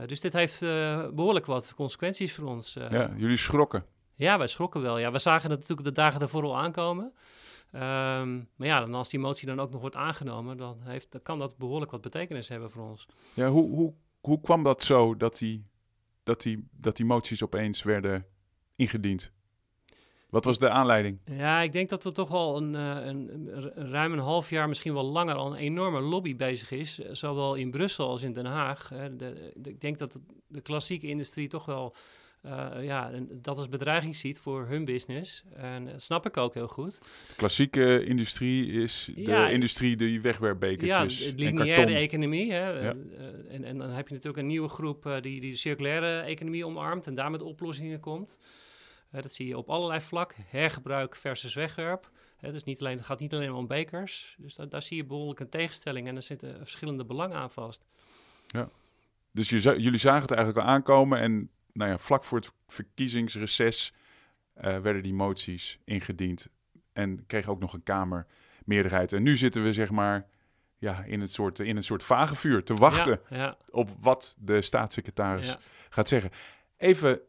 Dus 0.07 0.21
dit 0.21 0.33
heeft 0.33 0.63
eh, 0.63 1.09
behoorlijk 1.13 1.47
wat 1.47 1.75
consequenties 1.75 2.35
voor 2.35 2.49
ons. 2.49 2.77
Ja, 2.91 3.11
jullie 3.17 3.37
schrokken. 3.37 3.85
Ja, 4.15 4.39
wij 4.39 4.47
schrokken 4.47 4.83
wel. 4.83 4.99
Ja, 4.99 5.11
we 5.11 5.19
zagen 5.19 5.51
het 5.51 5.59
natuurlijk 5.61 5.89
de 5.89 5.95
dagen 5.95 6.21
daarvoor 6.21 6.43
al 6.43 6.59
aankomen. 6.59 7.13
Ehm, 7.75 8.37
maar 8.57 8.67
ja, 8.69 8.81
dan 8.81 8.95
als 8.95 9.09
die 9.09 9.21
motie 9.21 9.47
dan 9.47 9.61
ook 9.61 9.71
nog 9.71 9.81
wordt 9.81 9.97
aangenomen, 9.97 10.57
dan, 10.57 10.79
heeft, 10.83 11.13
dan 11.13 11.23
kan 11.23 11.39
dat 11.39 11.57
behoorlijk 11.57 11.91
wat 11.91 12.01
betekenis 12.01 12.49
hebben 12.49 12.71
voor 12.71 12.89
ons. 12.89 13.07
Ja, 13.35 13.49
hoe, 13.49 13.71
hoe, 13.71 13.93
hoe 14.21 14.41
kwam 14.41 14.63
dat 14.63 14.83
zo 14.83 15.17
dat 15.17 15.39
die, 15.39 15.65
dat, 16.23 16.41
die, 16.43 16.69
dat 16.71 16.97
die 16.97 17.07
moties 17.07 17.43
opeens 17.43 17.83
werden 17.83 18.27
ingediend? 18.77 19.33
Wat 20.31 20.45
was 20.45 20.59
de 20.59 20.69
aanleiding? 20.69 21.19
Ja, 21.25 21.61
ik 21.61 21.73
denk 21.73 21.89
dat 21.89 22.05
er 22.05 22.13
toch 22.13 22.31
al 22.33 22.57
een, 22.57 22.75
eh, 22.75 23.07
een, 23.07 23.31
een- 23.57 23.91
ruim 23.91 24.13
een 24.13 24.19
half 24.19 24.51
jaar, 24.51 24.69
misschien 24.69 24.95
wel 24.95 25.05
langer, 25.05 25.35
al 25.35 25.47
een 25.51 25.59
enorme 25.59 26.01
lobby 26.01 26.37
bezig 26.37 26.71
is. 26.71 27.01
eh, 27.01 27.09
Zowel 27.15 27.55
in 27.55 27.71
Brussel 27.71 28.09
als 28.09 28.23
in 28.23 28.33
Den 28.33 28.47
Haag. 28.47 28.89
De, 28.89 29.17
de- 29.57 29.71
ik 29.71 29.81
denk 29.81 29.99
dat 29.99 30.21
de 30.47 30.61
klassieke 30.61 31.07
industrie 31.07 31.49
toch 31.49 31.65
wel 31.65 31.95
eh, 32.45 32.71
ja, 32.81 33.11
dat 33.33 33.59
als 33.59 33.69
bedreiging 33.69 34.17
ziet 34.17 34.39
voor 34.39 34.67
hun 34.67 34.85
business. 34.85 35.45
En 35.55 35.85
dat 35.85 36.03
snap 36.03 36.27
ik 36.27 36.37
ook 36.37 36.55
heel 36.55 36.69
goed. 36.69 36.99
De 37.29 37.35
klassieke 37.37 38.05
industrie 38.05 38.83
is 38.83 39.11
de 39.15 39.21
Ja, 39.23 39.49
industrie 39.49 39.97
die 39.97 40.13
Ja, 40.13 40.21
wegwerpbekertjes 40.21 41.19
de 41.19 41.25
en 41.27 41.35
lineaire 41.37 41.95
economie. 41.95 42.53
Hè? 42.53 42.69
Ja. 42.69 42.95
Eh, 43.19 43.55
en, 43.55 43.65
en 43.65 43.79
dan 43.79 43.91
heb 43.91 44.09
je 44.09 44.15
natuurlijk 44.15 44.43
een 44.43 44.47
nieuwe 44.49 44.69
groep 44.69 45.07
eh, 45.07 45.21
die, 45.21 45.41
die 45.41 45.51
de 45.51 45.57
circulaire 45.57 46.21
economie 46.21 46.67
omarmt 46.67 47.07
en 47.07 47.15
daar 47.15 47.31
met 47.31 47.43
oplossingen 47.43 48.01
komt. 48.01 48.39
Dat 49.11 49.33
zie 49.33 49.47
je 49.47 49.59
op 49.59 49.71
allerlei 49.71 50.01
vlakken. 50.01 50.45
Hergebruik 50.49 51.17
versus 51.17 51.55
wegwerp. 51.55 52.11
Dus 52.41 52.65
niet 52.65 52.81
alleen, 52.81 52.97
het 52.97 53.07
gaat 53.07 53.21
niet 53.21 53.35
alleen 53.35 53.53
om 53.53 53.67
bekers. 53.67 54.37
Dus 54.39 54.55
da- 54.55 54.67
daar 54.67 54.83
zie 54.83 54.97
je 54.97 55.05
behoorlijk 55.05 55.41
een 55.41 55.49
tegenstelling 55.49 56.09
en 56.09 56.17
er 56.17 56.23
zitten 56.23 56.57
verschillende 56.57 57.05
belangen 57.05 57.37
aan 57.37 57.51
vast. 57.51 57.85
Dus 59.33 59.49
je, 59.49 59.61
jullie 59.61 59.99
zagen 59.99 60.23
het 60.23 60.31
eigenlijk 60.31 60.67
al 60.67 60.73
aankomen 60.73 61.19
en 61.19 61.51
nou 61.75 61.91
ja, 61.91 61.99
vlak 61.99 62.25
voor 62.25 62.39
het 62.39 62.53
verkiezingsreces 62.67 63.93
eh, 64.55 64.79
werden 64.79 65.03
die 65.03 65.15
moties 65.15 65.79
ingediend 65.85 66.49
en 66.93 67.27
kregen 67.27 67.53
ook 67.53 67.61
nog 67.61 67.73
een 67.73 67.83
kamermeerderheid. 67.83 69.13
En 69.13 69.23
nu 69.23 69.37
zitten 69.37 69.63
we 69.63 69.73
zeg 69.73 69.91
maar 69.91 70.29
ja, 70.79 71.03
in, 71.03 71.21
het 71.21 71.33
soort, 71.33 71.59
in 71.59 71.77
een 71.77 71.83
soort 71.83 72.03
vagevuur 72.03 72.65
te 72.65 72.75
wachten 72.75 73.21
Ja, 73.31 73.37
ja, 73.37 73.57
op 73.71 73.91
wat 74.01 74.37
de 74.39 74.63
staatssecretaris 74.63 75.47
ja. 75.47 75.59
gaat 75.89 76.09
zeggen. 76.09 76.31
Even 76.77 77.21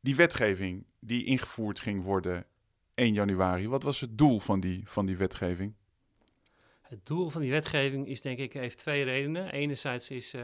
die 0.00 0.16
wetgeving 0.16 0.86
die 1.00 1.24
ingevoerd 1.24 1.80
ging 1.80 2.02
worden 2.02 2.46
1 2.94 3.12
januari. 3.12 3.68
Wat 3.68 3.82
was 3.82 4.00
het 4.00 4.18
doel 4.18 4.40
van 4.40 4.60
die, 4.60 4.82
van 4.84 5.06
die 5.06 5.16
wetgeving? 5.16 5.74
Het 6.92 7.06
doel 7.06 7.28
van 7.28 7.40
die 7.40 7.50
wetgeving 7.50 8.06
is 8.06 8.20
denk 8.20 8.38
ik 8.38 8.52
heeft 8.52 8.78
twee 8.78 9.04
redenen. 9.04 9.52
Enerzijds 9.52 10.10
is 10.10 10.34
eh, 10.34 10.42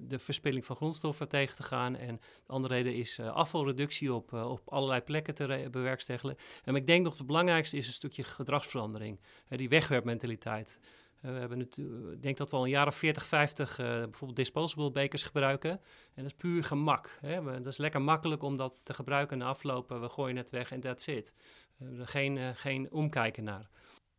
de 0.00 0.18
verspilling 0.18 0.64
van 0.64 0.76
grondstoffen 0.76 1.28
tegen 1.28 1.56
te 1.56 1.62
gaan. 1.62 1.96
En 1.96 2.16
de 2.16 2.52
andere 2.52 2.74
reden 2.74 2.94
is 2.94 3.18
eh, 3.18 3.32
afvalreductie 3.32 4.12
op, 4.12 4.32
eh, 4.32 4.50
op 4.50 4.60
allerlei 4.64 5.00
plekken 5.00 5.34
te 5.34 5.68
bewerkstelligen. 5.70 6.36
En 6.64 6.74
ik 6.74 6.86
denk 6.86 7.04
nog 7.04 7.18
het 7.18 7.26
belangrijkste 7.26 7.76
is 7.76 7.86
een 7.86 7.92
stukje 7.92 8.22
gedragsverandering. 8.22 9.20
Die 9.48 9.68
wegwerpmentaliteit. 9.68 10.80
We 11.22 11.28
hebben 11.28 11.58
natuurlijk, 11.58 12.12
ik 12.12 12.22
denk 12.22 12.36
dat 12.36 12.50
we 12.50 12.56
al 12.56 12.64
een 12.64 12.70
jaar 12.70 12.86
of 12.86 12.94
40, 12.94 13.26
50 13.26 13.78
eh, 13.78 13.86
bijvoorbeeld 13.86 14.36
disposable 14.36 14.90
bekers 14.90 15.22
gebruiken. 15.22 15.70
En 15.70 15.80
dat 16.14 16.24
is 16.24 16.34
puur 16.34 16.64
gemak. 16.64 17.18
Hè? 17.20 17.42
Dat 17.42 17.66
is 17.66 17.76
lekker 17.76 18.02
makkelijk 18.02 18.42
om 18.42 18.56
dat 18.56 18.84
te 18.84 18.94
gebruiken 18.94 19.40
en 19.40 19.46
aflopen. 19.46 20.00
We 20.00 20.08
gooien 20.08 20.36
het 20.36 20.50
weg 20.50 20.72
en 20.72 20.80
that's 20.80 21.06
it. 21.06 21.34
We 21.76 21.84
hebben 21.84 22.00
er 22.00 22.08
geen, 22.08 22.56
geen 22.56 22.90
omkijken 22.90 23.44
naar. 23.44 23.68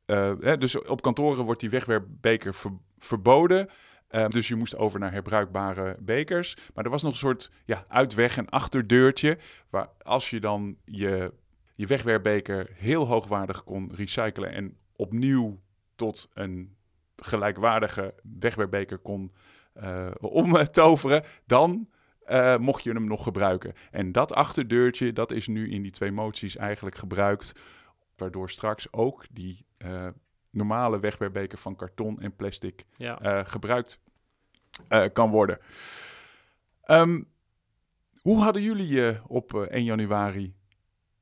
Eh, 0.05 0.33
hè, 0.39 0.57
dus 0.57 0.81
op 0.81 1.01
kantoren 1.01 1.45
wordt 1.45 1.59
die 1.59 1.69
wegwerpbeker 1.69 2.53
ver- 2.53 2.77
verboden. 2.97 3.69
Eh, 4.07 4.27
dus 4.27 4.47
je 4.47 4.55
moest 4.55 4.77
over 4.77 4.99
naar 4.99 5.11
herbruikbare 5.11 5.97
bekers. 5.99 6.57
Maar 6.73 6.83
er 6.85 6.91
was 6.91 7.03
nog 7.03 7.11
een 7.11 7.17
soort 7.17 7.51
ja, 7.65 7.85
uitweg- 7.87 8.37
en 8.37 8.49
achterdeurtje. 8.49 9.37
Waar 9.69 9.87
als 10.01 10.29
je 10.29 10.39
dan 10.39 10.77
je, 10.85 11.33
je 11.75 11.87
wegwerpbeker 11.87 12.69
heel 12.73 13.07
hoogwaardig 13.07 13.63
kon 13.63 13.91
recyclen 13.95 14.51
en 14.51 14.77
opnieuw 14.95 15.59
tot 15.95 16.29
een 16.33 16.75
gelijkwaardige 17.15 18.13
wegwerpbeker 18.39 18.97
kon 18.97 19.33
eh 19.73 20.11
omtoveren, 20.19 21.23
dan 21.45 21.89
mocht 22.59 22.83
je 22.83 22.91
hem 22.91 23.07
nog 23.07 23.23
gebruiken. 23.23 23.73
En 23.91 24.11
dat 24.11 24.33
achterdeurtje, 24.33 25.13
dat 25.13 25.31
is 25.31 25.47
nu 25.47 25.71
in 25.71 25.81
die 25.81 25.91
twee 25.91 26.11
moties 26.11 26.55
eigenlijk 26.57 26.95
gebruikt, 26.95 27.61
waardoor 28.15 28.49
straks 28.49 28.93
ook 28.93 29.25
die 29.31 29.65
eh, 29.83 30.07
normale 30.49 30.99
wegwerpbeker 30.99 31.57
van 31.57 31.75
karton 31.75 32.21
en 32.21 32.35
plastic 32.35 32.85
Ja. 32.97 33.19
eh, 33.19 33.45
gebruikt 33.45 33.99
eh, 34.87 35.05
kan 35.13 35.29
worden. 35.29 35.59
Ehm, 36.83 37.21
hoe 38.21 38.41
hadden 38.41 38.61
jullie 38.61 38.87
je 38.87 39.19
op 39.27 39.53
eh, 39.53 39.61
1 39.61 39.83
januari 39.83 40.55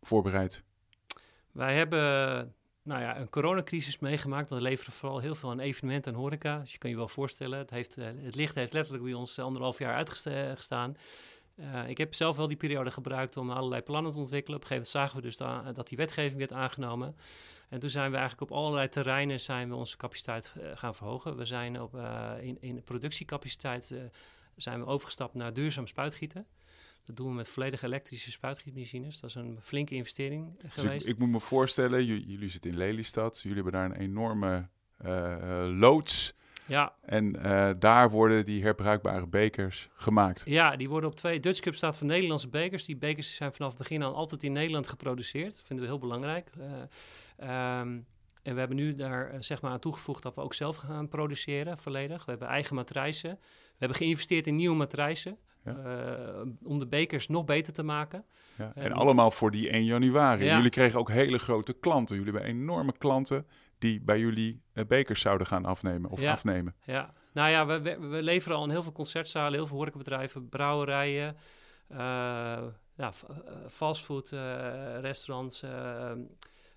voorbereid? 0.02 0.64
Wij 1.52 1.76
hebben 1.76 2.00
nou 2.84 3.02
ja, 3.02 3.20
een 3.20 3.30
coronacrisis 3.30 4.00
meegemaakt. 4.00 4.50
Dat 4.50 4.62
leverde 4.62 4.92
vooral 4.92 5.20
heel 5.20 5.36
veel 5.36 5.50
aan 5.50 5.60
evenementen 5.60 6.14
en 6.14 6.20
horeca. 6.20 6.60
Dus 6.60 6.72
je 6.72 6.78
kan 6.78 6.90
je 6.90 6.96
wel 6.96 7.08
voorstellen, 7.08 7.60
het, 7.60 7.70
heeft, 7.70 7.96
het 7.96 8.36
licht 8.36 8.56
heeft 8.56 8.74
letterlijk 8.74 9.04
bij 9.04 9.14
ons 9.14 9.40
anderhalf 9.40 9.80
jaar 9.80 9.94
uitgestaan. 9.96 10.96
Uh, 11.56 11.90
ik 11.90 11.98
heb 11.98 12.14
zelf 12.14 12.38
wel 12.38 12.48
die 12.48 12.58
periode 12.58 12.92
gebruikt 12.92 13.38
om 13.38 13.52
allerlei 13.52 13.82
plannen 13.82 14.12
te 14.12 14.18
ontwikkelen. 14.18 14.58
Op 14.58 14.64
een 14.64 14.68
gegeven 14.68 14.92
moment 14.94 15.12
zagen 15.12 15.16
we 15.16 15.22
dus 15.22 15.38
da 15.66 15.72
dat 15.72 15.88
die 15.88 15.98
wetgeving 15.98 16.38
werd 16.38 16.54
aangenomen. 16.54 17.16
En 17.72 17.80
toen 17.80 17.90
zijn 17.90 18.12
we 18.12 18.18
eigenlijk 18.18 18.52
op 18.52 18.58
allerlei 18.58 18.90
terreinen 18.90 19.40
zijn 19.40 19.70
we 19.70 19.76
onze 19.76 19.98
capaciteit 19.98 20.54
uh, 20.58 20.72
gaan 20.76 20.96
verhogen. 20.96 21.38
We 21.38 21.46
zijn 21.46 21.82
op, 21.82 21.96
uh, 21.96 22.32
in, 22.42 22.58
in 22.60 22.84
productiecapaciteit 22.84 23.94
zijn 24.56 24.80
we 24.80 24.86
overgestapt 24.86 25.34
naar 25.34 25.54
duurzaam 25.54 25.88
spuitgieten. 25.88 26.46
Dat 27.06 27.16
doen 27.16 27.28
we 27.28 27.34
met 27.34 27.48
volledig 27.48 27.82
elektrische 27.82 28.32
spuitgietmachines. 28.32 29.20
Dat 29.20 29.30
is 29.30 29.36
een 29.36 29.58
flinke 29.62 29.96
investering 29.96 30.60
dus 30.60 30.72
geweest. 30.72 31.06
Ik, 31.06 31.14
ik, 31.14 31.20
moet 31.20 31.30
me 31.30 31.40
voorstellen, 31.40 32.06
jullie, 32.06 32.26
jullie 32.26 32.50
zitten 32.50 32.72
in 32.72 32.78
Lelystad. 32.78 33.40
Jullie 33.40 33.56
hebben 33.56 33.74
daar 33.74 33.86
een 33.86 34.02
enorme 34.02 34.68
uh, 35.06 35.66
loods. 35.80 36.34
Ja. 36.72 36.94
En 37.02 37.36
uh, 37.36 37.70
daar 37.80 38.10
worden 38.10 38.46
die 38.46 38.64
herbruikbare 38.64 39.28
bekers 39.28 39.90
gemaakt. 39.94 40.44
Ja, 40.46 40.76
die 40.76 40.90
worden 40.90 41.10
op 41.10 41.16
twee. 41.16 41.40
Dutch 41.40 41.60
Cup 41.60 41.76
staat 41.76 41.98
voor 41.98 42.08
Nederlandse 42.08 42.50
bekers. 42.50 42.86
Die 42.86 42.98
bekers 42.98 43.36
zijn 43.36 43.54
vanaf 43.54 43.70
het 43.70 43.78
begin 43.78 44.04
aan 44.04 44.14
altijd 44.14 44.44
in 44.44 44.52
Nederland 44.52 44.88
geproduceerd. 44.88 45.56
Dat 45.56 45.66
vinden 45.66 45.86
we 45.86 45.92
heel 45.92 46.00
belangrijk. 46.00 46.50
Uh, 46.60 47.80
um, 47.80 48.06
en 48.44 48.54
we 48.54 48.60
hebben 48.60 48.78
nu 48.78 48.94
daar 48.94 49.44
zeg 49.44 49.62
maar 49.62 49.72
aan 49.72 49.80
toegevoegd 49.80 50.24
dat 50.24 50.36
we 50.36 50.42
ook 50.42 50.54
zelf 50.54 50.76
gaan 50.76 51.08
produceren, 51.08 51.78
volledig. 51.78 52.26
We 52.26 52.32
hebben 52.32 52.48
eigen 52.48 52.76
matrijzen. 52.76 53.38
We 53.42 53.78
hebben 53.78 53.98
geïnvesteerd 53.98 54.48
in 54.48 54.56
nieuwe 54.56 54.76
matrijzen. 54.76 55.38
Ja. 55.66 55.76
Uh, 55.86 56.52
om 56.64 56.80
de 56.80 56.88
bekers 56.88 57.28
nog 57.28 57.46
beter 57.46 57.74
te 57.74 57.84
maken. 57.84 58.26
Ja, 58.58 58.72
en, 58.76 58.84
en 58.84 58.92
allemaal 58.92 59.32
voor 59.32 59.52
die 59.52 59.70
1 59.70 59.86
januari. 59.86 60.46
Ja. 60.46 60.56
Jullie 60.56 60.70
kregen 60.70 61.00
ook 61.00 61.10
hele 61.10 61.38
grote 61.38 61.74
klanten. 61.74 62.16
Jullie 62.16 62.32
hebben 62.32 62.50
enorme 62.50 62.98
klanten 62.98 63.48
die 63.80 64.02
bij 64.02 64.20
jullie 64.20 64.62
uh, 64.74 64.86
bekers 64.86 65.22
zouden 65.22 65.48
gaan 65.48 65.66
afnemen 65.66 66.10
of 66.10 66.24
afnemen. 66.24 66.76
Ja, 66.84 67.14
nou 67.32 67.50
ja, 67.50 67.66
we, 67.66 67.82
we, 67.82 68.08
we, 68.08 68.24
leveren 68.24 68.58
al 68.58 68.64
in 68.64 68.70
heel 68.70 68.84
veel 68.84 68.92
concertzalen, 68.92 69.54
heel 69.54 69.68
veel 69.68 69.78
horecabedrijven, 69.78 70.50
brouwerijen, 70.50 71.36
uh, 71.92 71.98
ja, 72.96 73.14
fastfood 73.70 74.30
restaurants, 75.02 75.62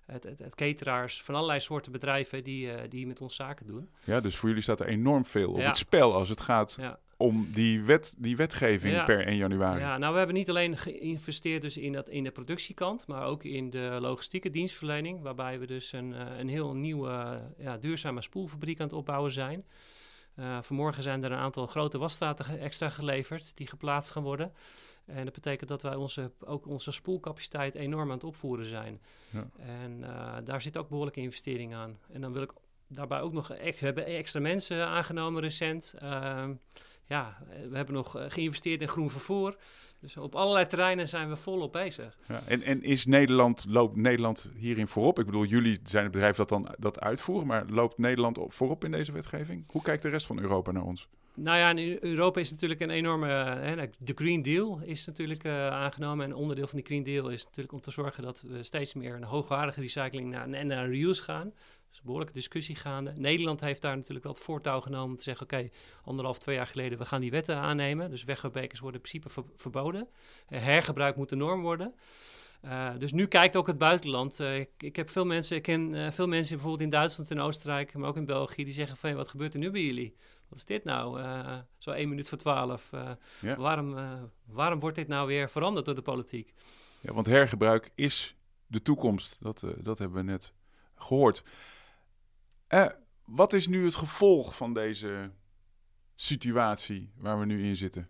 het, 0.05 0.23
het, 0.23 0.39
het, 0.39 0.55
cateraars, 0.55 1.23
van 1.23 1.35
allerlei 1.35 1.59
soorten 1.59 1.91
bedrijven 1.91 2.43
die, 2.43 2.87
die 2.87 3.07
met 3.07 3.21
ons 3.21 3.35
zaken 3.35 3.67
doen. 3.67 3.89
Ja, 4.03 4.19
dus 4.19 4.35
voor 4.37 4.47
jullie 4.47 4.63
staat 4.63 4.79
er 4.79 4.87
enorm 4.87 5.25
veel 5.25 5.51
op 5.51 5.61
het 5.61 5.77
spel 5.77 6.13
als 6.13 6.29
het 6.29 6.41
gaat 6.41 6.77
Ja. 6.79 6.99
Om 7.17 7.49
die, 7.53 7.81
wet, 7.81 8.13
die 8.17 8.35
wetgeving 8.35 8.93
Ja. 8.93 9.03
per 9.03 9.27
1 9.27 9.37
januari. 9.37 9.79
Ja, 9.79 9.97
nou, 9.97 10.11
we 10.11 10.17
hebben 10.17 10.35
niet 10.35 10.49
alleen 10.49 10.77
geïnvesteerd 10.77 11.61
dus 11.61 11.77
in, 11.77 11.93
dat, 11.93 12.09
in 12.09 12.23
de 12.23 12.31
productiekant, 12.31 13.07
maar 13.07 13.25
ook 13.25 13.43
in 13.43 13.69
de 13.69 13.97
logistieke 13.99 14.49
dienstverlening, 14.49 15.21
waarbij 15.21 15.59
we 15.59 15.65
dus 15.65 15.91
een, 15.91 16.13
eh, 16.13 16.37
een 16.37 16.49
heel 16.49 16.75
nieuwe 16.75 17.41
ja, 17.57 17.77
duurzame 17.77 18.21
spoelfabriek 18.21 18.79
aan 18.79 18.85
het 18.85 18.95
opbouwen 18.95 19.31
zijn. 19.31 19.65
Eh, 20.35 20.57
vanmorgen 20.61 21.03
zijn 21.03 21.23
er 21.23 21.31
een 21.31 21.37
aantal 21.37 21.65
grote 21.67 21.97
wasstraten 21.97 22.59
extra 22.59 22.89
geleverd 22.89 23.57
die 23.57 23.67
geplaatst 23.67 24.11
gaan 24.11 24.23
worden. 24.23 24.53
En 25.05 25.23
dat 25.23 25.33
betekent 25.33 25.69
dat 25.69 25.81
wij 25.81 25.95
onze, 25.95 26.31
ook 26.39 26.67
onze 26.67 26.91
spoelcapaciteit 26.91 27.75
enorm 27.75 28.07
aan 28.07 28.15
het 28.15 28.23
opvoeren 28.23 28.65
zijn. 28.65 29.01
Ja. 29.29 29.47
En 29.57 30.03
eh, 30.03 30.35
daar 30.43 30.61
zit 30.61 30.77
ook 30.77 30.89
behoorlijke 30.89 31.21
investering 31.21 31.75
aan. 31.75 31.97
En 32.11 32.21
dan 32.21 32.33
wil 32.33 32.41
ik 32.41 32.51
daarbij 32.87 33.21
ook 33.21 33.33
nog, 33.33 33.47
we 33.47 33.73
hebben 33.77 34.05
extra 34.05 34.39
mensen 34.39 34.87
aangenomen 34.87 35.41
recent. 35.41 35.95
Ehm, 35.99 36.53
ja, 37.07 37.37
we 37.69 37.75
hebben 37.75 37.95
nog 37.95 38.17
eh, 38.17 38.25
geïnvesteerd 38.27 38.81
in 38.81 38.87
groen 38.87 39.09
vervoer. 39.09 39.55
Dus 39.99 40.17
op 40.17 40.35
allerlei 40.35 40.65
terreinen 40.65 41.07
zijn 41.07 41.29
we 41.29 41.35
volop 41.35 41.71
bezig. 41.71 42.17
Ja, 42.27 42.41
en, 42.47 42.61
en 42.61 42.83
is 42.83 43.05
Nederland, 43.05 43.65
loopt 43.67 43.95
Nederland 43.95 44.49
hierin 44.55 44.87
voorop? 44.87 45.19
Ik 45.19 45.25
bedoel, 45.25 45.45
jullie 45.45 45.79
zijn 45.83 46.03
het 46.03 46.11
bedrijf 46.11 46.35
dat 46.35 46.49
dan 46.49 46.75
dat 46.77 46.99
uitvoeren, 46.99 47.47
maar 47.47 47.65
loopt 47.69 47.97
Nederland 47.97 48.37
op, 48.37 48.53
voorop 48.53 48.83
in 48.83 48.91
deze 48.91 49.11
wetgeving? 49.11 49.63
Hoe 49.71 49.81
kijkt 49.81 50.03
de 50.03 50.09
rest 50.09 50.25
van 50.25 50.39
Europa 50.39 50.71
naar 50.71 50.83
ons? 50.83 51.07
Nou 51.33 51.57
ja, 51.57 51.69
in 51.69 51.97
Europa 51.99 52.39
is 52.39 52.51
natuurlijk 52.51 52.81
een 52.81 52.89
enorme. 52.89 53.27
eh, 53.27 53.45
hè, 53.45 53.87
de 53.99 54.13
Green 54.15 54.41
Deal 54.41 54.79
is 54.83 55.05
natuurlijk 55.05 55.43
eh, 55.43 55.67
aangenomen. 55.67 56.25
En 56.25 56.35
onderdeel 56.35 56.67
van 56.67 56.77
die 56.77 56.85
Green 56.85 57.03
Deal 57.03 57.29
is 57.29 57.43
natuurlijk 57.43 57.73
om 57.73 57.81
te 57.81 57.91
zorgen 57.91 58.23
dat 58.23 58.41
we 58.41 58.63
steeds 58.63 58.93
meer 58.93 59.19
naar 59.19 59.29
hoogwaardige 59.29 59.81
recycling 59.81 60.29
naar, 60.29 60.49
en 60.49 60.67
naar 60.67 60.89
reuse 60.89 61.23
gaan. 61.23 61.53
Dus 61.95 62.03
een 62.03 62.09
behoorlijke 62.09 62.39
discussie 62.39 62.75
gaande. 62.75 63.11
Nederland 63.15 63.61
heeft 63.61 63.81
daar 63.81 63.95
natuurlijk 63.95 64.23
wel 64.25 64.33
het 64.33 64.43
voortouw 64.43 64.81
genomen 64.81 65.09
om 65.09 65.15
te 65.15 65.23
zeggen: 65.23 65.45
oké, 65.45 65.69
anderhalf, 66.03 66.39
twee 66.39 66.55
jaar 66.55 66.67
geleden, 66.67 66.97
we 66.97 67.05
gaan 67.05 67.21
die 67.21 67.31
wetten 67.31 67.55
aannemen. 67.57 68.09
Dus 68.09 68.23
wegwerpbekers 68.23 68.79
worden 68.79 69.01
in 69.01 69.09
principe 69.09 69.33
ver- 69.33 69.51
verboden. 69.55 70.07
Eh, 70.47 70.61
hergebruik 70.61 71.15
moet 71.15 71.29
de 71.29 71.35
norm 71.35 71.61
worden. 71.61 71.95
Eh, 72.61 72.97
dus 72.97 73.11
nu 73.13 73.25
kijkt 73.27 73.55
ook 73.55 73.67
het 73.67 73.77
buitenland. 73.77 74.39
Eh, 74.39 74.59
ik, 74.59 74.69
ik 74.77 74.95
heb 74.95 75.09
veel 75.09 75.25
mensen, 75.25 75.55
ik 75.55 75.61
ken 75.61 76.13
veel 76.13 76.27
mensen 76.27 76.53
bijvoorbeeld 76.53 76.83
in 76.83 76.89
Duitsland 76.89 77.31
en 77.31 77.39
Oostenrijk, 77.39 77.93
maar 77.93 78.09
ook 78.09 78.17
in 78.17 78.25
België, 78.25 78.63
die 78.63 78.73
zeggen 78.73 78.97
van 78.97 79.09
"Hey, 79.09 79.17
wat 79.17 79.27
gebeurt 79.29 79.53
er 79.53 79.59
nu 79.59 79.71
bij 79.71 79.83
jullie? 79.83 80.15
Wat 80.47 80.57
is 80.57 80.65
dit 80.65 80.83
nou? 80.83 81.21
Zo 81.77 81.91
één 81.91 82.09
minuut 82.09 82.29
voor 82.29 82.37
twaalf. 82.37 82.89
Ja. 83.41 83.55
waarom, 83.55 83.95
waarom 84.45 84.79
wordt 84.79 84.95
dit 84.95 85.07
nou 85.07 85.27
weer 85.27 85.49
veranderd 85.49 85.85
door 85.85 85.95
de 85.95 86.01
politiek? 86.01 86.53
Ja, 87.01 87.13
want 87.13 87.25
hergebruik 87.25 87.91
is 87.95 88.35
de 88.67 88.81
toekomst. 88.81 89.37
Dat, 89.41 89.65
dat 89.77 89.99
hebben 89.99 90.17
we 90.17 90.31
net 90.31 90.53
gehoord. 90.95 91.43
Eh, 92.75 92.85
wat 93.25 93.53
is 93.53 93.67
nu 93.67 93.85
het 93.85 93.95
gevolg 93.95 94.55
van 94.55 94.73
deze 94.73 95.31
situatie 96.15 97.11
waar 97.17 97.39
we 97.39 97.45
nu 97.45 97.63
in 97.65 97.75
zitten? 97.75 98.09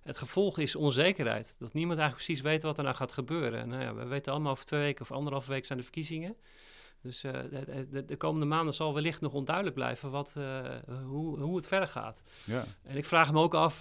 Het 0.00 0.18
gevolg 0.18 0.58
is 0.58 0.76
onzekerheid. 0.76 1.56
Dat 1.58 1.72
niemand 1.72 1.98
eigenlijk 1.98 2.26
precies 2.26 2.44
weet 2.44 2.62
wat 2.62 2.78
er 2.78 2.84
nou 2.84 2.96
gaat 2.96 3.12
gebeuren. 3.12 3.60
En, 3.60 3.68
nou 3.68 3.82
ja, 3.82 3.94
we 3.94 4.04
weten 4.06 4.32
allemaal 4.32 4.52
over 4.52 4.64
twee 4.64 4.80
weken 4.80 5.02
of 5.02 5.12
anderhalve 5.12 5.50
week 5.50 5.64
zijn 5.64 5.78
de 5.78 5.84
verkiezingen. 5.84 6.36
Dus 7.02 7.24
eh, 7.24 7.32
de, 7.32 7.88
de, 7.90 8.04
de 8.04 8.16
komende 8.16 8.46
maanden 8.46 8.74
zal 8.74 8.94
wellicht 8.94 9.20
nog 9.20 9.32
onduidelijk 9.32 9.74
blijven 9.74 10.10
wat, 10.10 10.34
eh, 10.36 10.60
hoe, 11.04 11.40
hoe 11.40 11.56
het 11.56 11.66
verder 11.66 11.88
gaat. 11.88 12.22
Ja, 12.44 12.64
En 12.82 12.96
ik 12.96 13.04
vraag 13.04 13.32
me 13.32 13.40
ook 13.40 13.54
af 13.54 13.74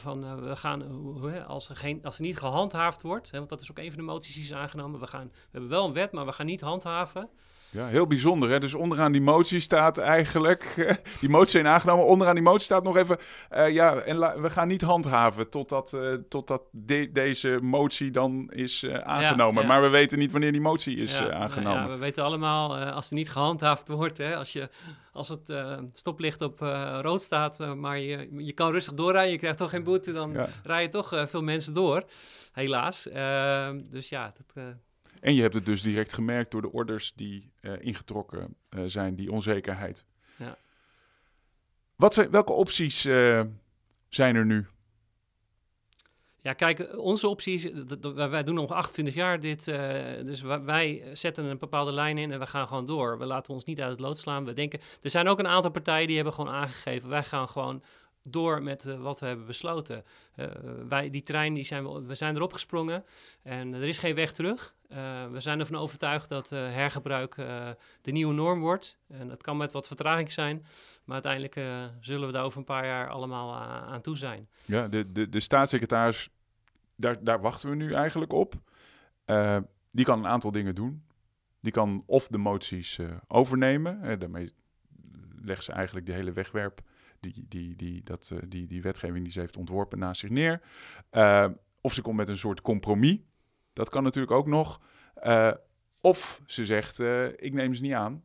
van 0.00 0.44
we 0.44 0.56
gaan, 0.56 0.82
hoe- 0.82 1.42
als, 1.44 1.68
er 1.68 1.76
geen, 1.76 2.04
als 2.04 2.16
er 2.16 2.22
niet 2.24 2.38
gehandhaafd 2.38 3.02
wordt, 3.02 3.30
hè, 3.30 3.38
want 3.38 3.50
dat 3.50 3.60
is 3.60 3.70
ook 3.70 3.78
een 3.78 3.88
van 3.92 3.98
de 3.98 4.04
moties 4.12 4.34
die 4.34 4.42
is 4.42 4.52
aangenomen. 4.54 5.00
We, 5.00 5.06
gaan, 5.06 5.26
we 5.32 5.48
hebben 5.50 5.70
wel 5.70 5.86
een 5.86 5.92
wet, 5.92 6.12
maar 6.12 6.26
we 6.26 6.32
gaan 6.32 6.46
niet 6.46 6.60
handhaven. 6.60 7.28
Ja 7.70 7.86
heel 7.86 8.06
bijzonder. 8.06 8.50
Hè? 8.50 8.60
Dus 8.60 8.74
onderaan 8.74 9.12
die 9.12 9.20
motie 9.20 9.60
staat 9.60 9.98
eigenlijk... 9.98 10.74
die 11.20 11.28
motie 11.28 11.50
zijn 11.50 11.66
aangenomen. 11.66 12.04
Onderaan 12.06 12.34
die 12.34 12.44
motie 12.44 12.64
staat 12.64 12.82
nog 12.82 12.96
even... 12.96 13.18
eh, 13.48 13.68
ja, 13.72 13.94
en 13.96 14.18
we 14.42 14.50
gaan 14.50 14.68
niet 14.68 14.82
handhaven 14.82 15.50
totdat, 15.50 15.92
eh 15.92 16.12
totdat 16.28 16.62
de- 16.72 17.10
deze 17.12 17.58
motie 17.62 18.10
dan 18.10 18.50
is 18.54 18.82
eh, 18.82 18.94
aangenomen. 18.98 19.62
ja. 19.62 19.68
Maar 19.68 19.82
we 19.82 19.88
weten 19.88 20.18
niet 20.18 20.32
wanneer 20.32 20.52
die 20.52 20.60
motie 20.60 20.96
is 20.96 21.18
Ja, 21.18 21.20
nou 21.24 21.32
aangenomen. 21.34 21.82
ja, 21.82 21.88
we 21.88 21.96
weten 21.96 22.24
allemaal, 22.24 22.76
als 22.76 23.08
er 23.10 23.14
niet 23.16 23.30
gehandhaafd 23.30 23.88
wordt, 23.88 24.18
hè, 24.18 24.36
als, 24.36 24.52
je, 24.52 24.68
als 25.12 25.28
het 25.28 25.54
stoplicht 25.92 26.42
op 26.42 26.60
rood 27.00 27.20
staat, 27.20 27.74
maar 27.76 27.98
je, 27.98 28.28
je 28.44 28.52
kan 28.52 28.70
rustig 28.70 28.94
doorrijden, 28.94 29.32
je 29.32 29.38
krijgt 29.38 29.58
toch 29.58 29.70
geen 29.70 29.84
boete, 29.84 30.12
dan 30.12 30.36
rijden 30.62 30.90
toch 30.90 31.24
veel 31.28 31.42
mensen 31.42 31.74
door, 31.74 32.04
helaas. 32.52 33.02
Dus 33.90 34.08
ja, 34.08 34.32
dat, 34.54 34.64
En 35.20 35.34
je 35.34 35.42
hebt 35.42 35.54
het 35.54 35.64
dus 35.64 35.82
direct 35.82 36.12
gemerkt 36.12 36.50
door 36.50 36.62
de 36.62 36.72
orders 36.72 37.12
die 37.14 37.52
eh, 37.60 37.72
ingetrokken 37.80 38.54
eh, 38.68 38.82
zijn, 38.86 39.14
die 39.14 39.32
onzekerheid. 39.32 40.04
Ja. 40.36 40.56
Wat 41.96 42.14
zijn, 42.14 42.30
welke 42.30 42.52
opties 42.52 43.04
eh, 43.04 43.42
zijn 44.08 44.36
er 44.36 44.46
nu? 44.46 44.66
Ja, 46.42 46.52
kijk, 46.52 46.96
onze 46.96 47.28
optie 47.28 47.54
is, 47.54 47.72
dat- 47.86 48.02
dat- 48.02 48.30
wij- 48.30 48.42
doen 48.42 48.54
nog 48.54 48.70
28 48.70 49.14
jaar 49.14 49.40
dit, 49.40 49.64
dus 50.24 50.40
wij, 50.42 50.62
wij 50.62 51.04
zetten 51.12 51.44
een 51.44 51.58
bepaalde 51.58 51.92
lijn 51.92 52.18
in 52.18 52.32
en 52.32 52.38
we 52.38 52.46
gaan 52.46 52.68
gewoon 52.68 52.86
door. 52.86 53.18
We 53.18 53.24
laten 53.26 53.54
ons 53.54 53.64
niet 53.64 53.80
uit 53.80 53.90
het 53.90 54.00
lood 54.00 54.18
slaan. 54.18 54.44
We 54.44 54.52
denken, 54.52 54.80
er 55.02 55.10
zijn 55.10 55.28
ook 55.28 55.38
een 55.38 55.46
aantal 55.46 55.70
partijen 55.70 56.06
die 56.06 56.16
hebben 56.16 56.34
gewoon 56.34 56.52
aangegeven, 56.54 57.08
wij 57.08 57.24
gaan 57.24 57.48
gewoon 57.48 57.82
door 58.22 58.62
met 58.62 58.86
eh, 58.86 59.00
wat 59.00 59.20
we 59.20 59.26
hebben 59.26 59.46
besloten. 59.46 60.04
Eh, 60.34 60.46
wij, 60.88 61.10
die 61.10 61.22
trein, 61.22 61.54
die 61.54 61.64
zijn 61.64 61.92
we, 61.92 62.02
we 62.02 62.14
zijn 62.14 62.36
erop 62.36 62.52
gesprongen 62.52 63.04
en 63.42 63.74
er 63.74 63.82
is 63.82 63.98
geen 63.98 64.14
weg 64.14 64.32
terug. 64.32 64.74
Eh, 64.88 65.26
we 65.30 65.40
zijn 65.40 65.60
ervan 65.60 65.76
overtuigd 65.80 66.28
dat 66.28 66.50
hergebruik 66.50 67.34
de 68.02 68.12
nieuwe 68.12 68.34
norm 68.34 68.60
wordt. 68.60 68.98
En 69.08 69.28
dat 69.28 69.42
kan 69.42 69.56
met 69.56 69.72
wat 69.72 69.86
vertraging 69.86 70.32
zijn, 70.32 70.64
maar 71.04 71.24
uiteindelijk 71.24 71.54
zullen 72.00 72.26
we 72.26 72.32
daar 72.32 72.44
over 72.44 72.58
een 72.58 72.64
paar 72.64 72.86
jaar 72.86 73.08
allemaal 73.08 73.54
aan, 73.54 74.00
toe 74.00 74.16
zijn. 74.16 74.48
Ja, 74.64 74.88
de, 74.88 75.12
de, 75.12 75.28
de 75.28 75.40
staatssecretaris, 75.40 76.28
daar, 76.96 77.24
daar 77.24 77.40
wachten 77.40 77.70
we 77.70 77.76
nu 77.76 77.92
eigenlijk 77.92 78.32
op. 78.32 78.54
Die 79.90 80.04
kan 80.04 80.18
een 80.18 80.26
aantal 80.26 80.50
dingen 80.50 80.74
doen. 80.74 81.04
Die 81.60 81.72
kan 81.72 82.02
of 82.06 82.28
de 82.28 82.38
moties 82.38 82.98
overnemen. 83.26 84.18
Daarmee 84.18 84.52
legt 85.42 85.64
ze 85.64 85.72
eigenlijk 85.72 86.06
de 86.06 86.12
hele 86.12 86.32
wegwerp 86.32 86.80
die, 87.20 87.44
die, 87.48 87.76
die, 87.76 88.02
dat, 88.02 88.32
die, 88.48 88.66
die 88.66 88.82
wetgeving 88.82 89.22
die 89.24 89.32
ze 89.32 89.40
heeft 89.40 89.56
ontworpen 89.56 89.98
naast 89.98 90.20
zich 90.20 90.30
neer. 90.30 90.60
of 91.80 91.94
ze 91.94 92.02
komt 92.02 92.16
met 92.16 92.28
een 92.28 92.38
soort 92.38 92.60
compromis. 92.60 93.18
Dat 93.72 93.88
kan 93.90 94.02
natuurlijk 94.02 94.32
ook 94.32 94.46
nog. 94.46 94.80
of 96.00 96.42
ze 96.46 96.64
zegt, 96.64 96.98
ik 97.36 97.52
neem 97.52 97.74
ze 97.74 97.82
niet 97.82 97.92
aan. 97.92 98.22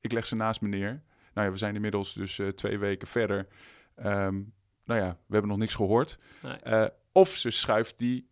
Ik 0.00 0.12
leg 0.12 0.26
ze 0.26 0.36
naast 0.36 0.60
me 0.60 0.68
neer. 0.68 1.02
Nou 1.34 1.46
ja, 1.46 1.52
we 1.52 1.58
zijn 1.58 1.74
inmiddels 1.74 2.14
dus 2.14 2.40
twee 2.54 2.78
weken 2.78 3.08
verder. 3.08 3.48
Ehm, 3.94 4.42
nou 4.84 5.00
ja, 5.00 5.18
we 5.26 5.32
hebben 5.32 5.50
nog 5.50 5.58
niks 5.58 5.74
gehoord. 5.74 6.18
Nee. 6.42 6.90
of 7.12 7.28
ze 7.28 7.50
schuift 7.50 7.98
die 7.98 8.28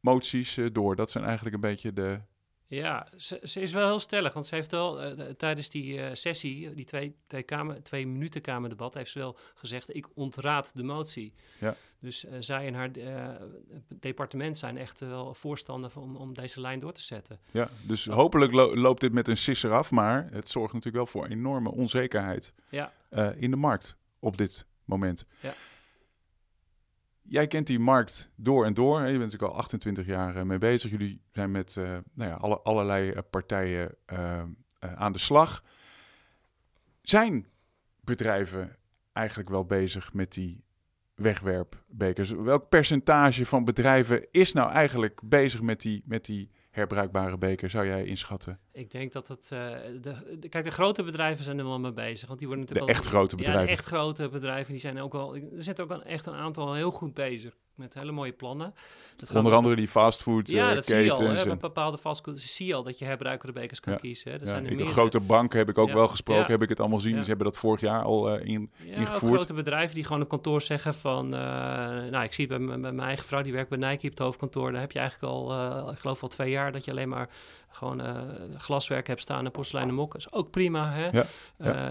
moties 0.00 0.60
door. 0.72 0.96
Dat 0.96 1.10
zijn 1.10 1.24
eigenlijk 1.24 1.54
een 1.54 1.60
beetje 1.60 1.92
de, 1.92 2.20
ja, 2.68 3.06
ze, 3.16 3.40
ze, 3.42 3.60
is 3.60 3.72
wel 3.72 3.86
heel 3.86 3.98
stellig. 3.98 4.32
Want 4.32 4.46
ze 4.46 4.54
heeft 4.54 4.70
wel 4.70 5.04
uh, 5.04 5.24
tijdens 5.26 5.68
die 5.68 5.98
uh, 5.98 6.06
sessie, 6.12 6.74
die 6.74 6.84
twee, 6.84 7.14
twee, 7.26 7.42
kamer, 7.42 7.82
twee 7.82 8.06
minuten 8.06 8.40
Kamerdebat, 8.40 8.94
heeft 8.94 9.10
ze 9.10 9.18
wel 9.18 9.36
gezegd: 9.54 9.94
ik 9.94 10.06
ontraad 10.14 10.70
de 10.74 10.82
motie. 10.82 11.32
Ja. 11.60 11.74
Dus 12.00 12.24
uh, 12.24 12.30
zij 12.40 12.66
en 12.66 12.74
haar 12.74 12.90
departement 13.88 14.58
zijn 14.58 14.76
echt 14.76 15.00
wel 15.00 15.34
voorstander 15.34 15.92
om, 15.98 16.16
om 16.16 16.34
deze 16.34 16.60
lijn 16.60 16.78
door 16.78 16.92
te 16.92 17.02
zetten. 17.02 17.38
Ja, 17.50 17.68
dus 17.82 18.06
hopelijk 18.06 18.52
lo 18.52 18.76
loopt 18.76 19.00
dit 19.00 19.12
met 19.12 19.28
een 19.28 19.36
sisser 19.36 19.72
af, 19.72 19.90
maar 19.90 20.28
het 20.30 20.48
zorgt 20.48 20.72
natuurlijk 20.72 21.04
wel 21.04 21.22
voor 21.22 21.30
enorme 21.30 21.70
onzekerheid 21.70 22.52
ja. 22.68 22.92
in 23.36 23.50
de 23.50 23.56
markt 23.56 23.96
op 24.18 24.36
dit 24.36 24.66
moment. 24.84 25.24
Ja. 25.40 25.54
Jij 27.28 27.46
kent 27.46 27.66
die 27.66 27.78
markt 27.78 28.30
door 28.34 28.64
en 28.64 28.74
door. 28.74 28.98
Je 28.98 29.06
bent 29.06 29.18
natuurlijk 29.18 29.52
al 29.52 29.58
28 29.58 30.06
jaar 30.06 30.36
eh, 30.36 30.42
mee 30.42 30.58
bezig. 30.58 30.90
Jullie 30.90 31.20
zijn 31.32 31.50
met 31.50 31.76
uh, 31.78 31.84
nou 32.12 32.30
ja, 32.30 32.36
alle, 32.36 32.60
allerlei 32.60 33.10
eh, 33.10 33.22
partijen 33.30 33.94
aan 34.78 35.12
de 35.12 35.18
slag. 35.18 35.64
Zijn 37.02 37.46
bedrijven 38.00 38.76
eigenlijk 39.12 39.48
wel 39.48 39.64
bezig 39.64 40.12
met 40.12 40.32
die 40.32 40.64
wegwerpbekers? 41.14 42.30
Welk 42.30 42.68
percentage 42.68 43.46
van 43.46 43.64
bedrijven 43.64 44.30
is 44.30 44.52
nou 44.52 44.70
eigenlijk 44.70 45.20
bezig 45.24 45.62
met 45.62 45.80
die, 45.80 46.02
met 46.06 46.24
die 46.24 46.50
herbruikbare 46.78 47.38
beker, 47.38 47.70
zou 47.70 47.86
jij 47.86 48.04
inschatten? 48.04 48.58
Ik 48.72 48.90
denk 48.90 49.12
dat 49.12 49.28
het... 49.28 49.50
Uh, 49.52 49.58
de, 50.00 50.48
kijk, 50.48 50.64
de 50.64 50.70
grote 50.70 51.02
bedrijven 51.02 51.44
zijn 51.44 51.58
er 51.58 51.64
wel 51.64 51.80
mee 51.80 51.92
bezig. 51.92 52.26
Want 52.26 52.38
die 52.38 52.48
worden 52.48 52.66
natuurlijk 52.66 52.92
de 52.92 52.98
echt 52.98 53.08
grote 53.10 53.36
bedrijven. 53.36 53.62
Ja, 53.62 53.68
de 53.68 53.72
echt 53.72 53.86
grote 53.86 54.28
bedrijven, 54.28 54.72
die 54.72 54.80
zijn 54.80 55.00
ook 55.00 55.12
wel... 55.12 55.36
Er 55.36 55.42
zitten 55.56 55.84
ook 55.90 56.02
echt 56.02 56.26
een 56.26 56.34
aantal 56.34 56.74
heel 56.74 56.90
goed 56.90 57.14
bezig 57.14 57.56
met 57.78 57.94
hele 57.94 58.12
mooie 58.12 58.32
plannen. 58.32 58.74
Dat 59.16 59.36
Onder 59.36 59.54
andere 59.54 59.76
die 59.76 59.88
fastfood 59.88 60.50
Ja, 60.50 60.74
dat 60.74 60.86
zie 60.86 60.98
je 60.98 61.12
al. 61.12 61.20
Hè, 61.20 61.46
met 61.46 61.58
bepaalde 61.58 61.98
fastfood 61.98 62.40
zie 62.40 62.66
je 62.66 62.74
al 62.74 62.82
dat 62.82 62.98
je 62.98 63.04
herbruikere 63.04 63.52
bekers 63.52 63.80
kan 63.80 63.96
kiezen. 63.96 64.32
Hè. 64.32 64.38
Dat 64.38 64.48
zijn 64.48 64.66
er 64.66 64.76
de 64.76 64.86
grote 64.86 65.20
banken 65.20 65.58
heb 65.58 65.68
ik 65.68 65.78
ook 65.78 65.92
wel 65.92 66.08
gesproken, 66.08 66.50
heb 66.50 66.62
ik 66.62 66.68
het 66.68 66.80
allemaal 66.80 67.00
zien. 67.00 67.22
Ze 67.22 67.28
hebben 67.28 67.46
dat 67.46 67.58
vorig 67.58 67.80
jaar 67.80 68.02
al 68.02 68.38
uh, 68.38 68.46
in, 68.46 68.70
ja, 68.76 68.94
ingevoerd. 68.94 69.32
grote 69.32 69.52
bedrijven 69.52 69.94
die 69.94 70.04
gewoon 70.04 70.20
een 70.20 70.26
kantoor 70.26 70.62
zeggen 70.62 70.94
van... 70.94 71.34
Uh, 71.34 71.40
nou, 72.10 72.22
ik 72.24 72.32
zie 72.32 72.46
het 72.46 72.66
bij, 72.66 72.76
mijn 72.76 73.00
eigen 73.00 73.26
vrouw, 73.26 73.42
die 73.42 73.52
werkt 73.52 73.68
bij 73.68 73.78
Nike 73.78 74.04
op 74.04 74.10
het 74.10 74.18
hoofdkantoor. 74.18 74.72
Daar 74.72 74.80
heb 74.80 74.92
je 74.92 74.98
eigenlijk 74.98 75.32
al, 75.32 75.90
ik 75.90 75.98
geloof 75.98 76.22
al 76.22 76.28
twee 76.28 76.50
jaar... 76.50 76.72
dat 76.72 76.84
je 76.84 76.90
alleen 76.90 77.08
maar 77.08 77.28
gewoon 77.70 78.02
glaswerk 78.56 79.06
hebt 79.06 79.20
staan 79.20 79.44
en 79.44 79.50
porseleinen 79.50 79.94
mokken. 79.94 80.18
is 80.18 80.32
ook 80.32 80.50
prima, 80.50 80.90
hè? 80.90 81.08
Ja, 81.10 81.24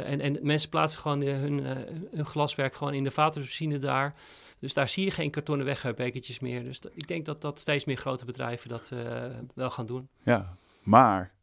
En, 0.03 0.21
en 0.21 0.39
mensen 0.41 0.69
plaatsen 0.69 1.01
gewoon 1.01 1.21
hun, 1.21 1.63
hun 2.11 2.25
glaswerk 2.25 2.75
gewoon 2.75 2.93
in 2.93 3.03
de 3.03 3.11
vaatwasmachine 3.11 3.77
daar... 3.77 4.15
Dus 4.59 4.73
daar 4.73 4.89
zie 4.89 5.05
je 5.05 5.11
geen 5.11 5.31
kartonnen 5.31 5.65
wegbekertjes 5.65 6.39
meer. 6.39 6.63
Dus 6.63 6.81
ik 6.93 7.07
denk 7.07 7.25
dat, 7.25 7.41
dat 7.41 7.59
steeds 7.59 7.85
meer 7.85 7.97
grote 7.97 8.25
bedrijven 8.25 8.69
dat 8.69 8.91
uh, 8.93 9.25
wel 9.53 9.69
gaan 9.69 9.85
doen. 9.85 10.09
Ja, 10.23 10.55
maar... 10.83 11.35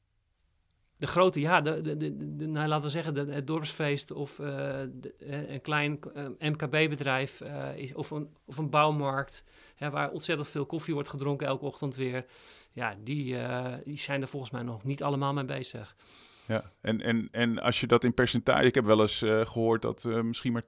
De 0.97 1.07
grote, 1.07 1.41
ja, 1.41 1.61
de, 1.61 1.81
de, 1.81 1.97
de, 2.37 2.47
nou, 2.47 2.69
laten 2.69 2.85
we 2.85 2.91
zeggen, 2.91 3.15
de, 3.15 3.33
het 3.33 3.47
dorpsfeest 3.47 4.11
of 4.11 4.39
uh, 4.39 4.81
een 5.19 5.61
klein 5.61 5.99
uh, 6.17 6.51
MKB-bedrijf 6.51 7.41
is, 7.75 7.95
of, 7.95 8.11
een, 8.11 8.37
of 8.45 8.57
een 8.57 8.71
bouwmarkt, 8.71 9.45
waar 9.79 10.11
ontzettend 10.11 10.49
veel 10.49 10.67
koffie 10.67 10.95
wordt 10.95 11.09
gedronken 11.09 11.47
elke 11.47 11.65
ochtend 11.65 11.97
weer. 11.97 12.25
Ja, 12.73 12.97
die, 13.03 13.37
die 13.85 13.99
zijn 13.99 14.21
er 14.21 14.29
volgens 14.29 14.51
mij 14.51 14.63
nog 14.63 14.85
niet 14.85 15.03
allemaal 15.03 15.33
mee 15.33 15.45
bezig. 15.45 15.97
Ja, 16.47 16.71
en, 16.81 17.01
en, 17.01 17.29
en 17.31 17.59
als 17.59 17.81
je 17.81 17.87
dat 17.87 18.05
in 18.05 18.15
percentage... 18.15 18.67
Ik 18.67 18.75
heb 18.75 18.85
wel 18.85 19.01
eens 19.01 19.23
uh, 19.23 19.47
gehoord 19.47 19.83
dat 19.83 20.05
uh, 20.07 20.21
misschien 20.21 20.53
maar 20.53 20.63
10% 20.63 20.67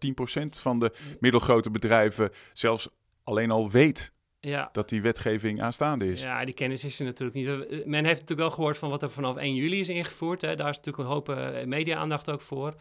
van 0.60 0.78
de 0.78 0.92
middelgrote 1.20 1.70
bedrijven... 1.70 2.30
zelfs 2.52 2.88
alleen 3.24 3.50
al 3.50 3.70
weet 3.70 4.12
ja. 4.40 4.68
dat 4.72 4.88
die 4.88 5.02
wetgeving 5.02 5.62
aanstaande 5.62 6.12
is. 6.12 6.20
Ja, 6.20 6.44
die 6.44 6.54
kennis 6.54 6.84
is 6.84 6.98
er 6.98 7.04
natuurlijk 7.04 7.36
niet. 7.36 7.46
Men 7.86 8.04
heeft 8.04 8.20
natuurlijk 8.20 8.48
wel 8.48 8.50
gehoord 8.50 8.78
van 8.78 8.90
wat 8.90 9.02
er 9.02 9.10
vanaf 9.10 9.36
1 9.36 9.54
juli 9.54 9.78
is 9.78 9.88
ingevoerd. 9.88 10.40
Hè. 10.40 10.54
Daar 10.54 10.68
is 10.68 10.76
natuurlijk 10.76 11.08
een 11.08 11.14
hoop 11.14 11.28
uh, 11.28 11.64
media-aandacht 11.64 12.30
ook 12.30 12.40
voor. 12.40 12.74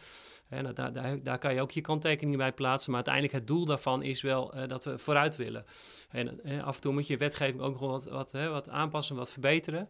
En 0.48 0.74
daar, 0.74 0.92
daar, 0.92 1.22
daar, 1.22 1.38
kan 1.38 1.54
je 1.54 1.60
ook 1.60 1.70
je 1.70 1.80
kanttekeningen 1.80 2.38
bij 2.38 2.52
plaatsen. 2.52 2.92
Maar 2.92 3.04
uiteindelijk 3.04 3.34
het 3.34 3.46
doel 3.46 3.64
daarvan 3.64 4.02
is 4.02 4.22
wel 4.22 4.54
dat 4.66 4.84
we 4.84 4.98
vooruit 4.98 5.36
willen. 5.36 5.64
En 6.10 6.40
af 6.62 6.74
en 6.74 6.80
toe 6.80 6.92
moet 6.92 7.06
je 7.06 7.16
wetgeving 7.16 7.60
ook 7.60 7.80
nog 7.80 7.90
wat, 7.90 8.04
wat, 8.04 8.32
wat 8.32 8.68
aanpassen, 8.68 9.16
wat 9.16 9.32
verbeteren. 9.32 9.88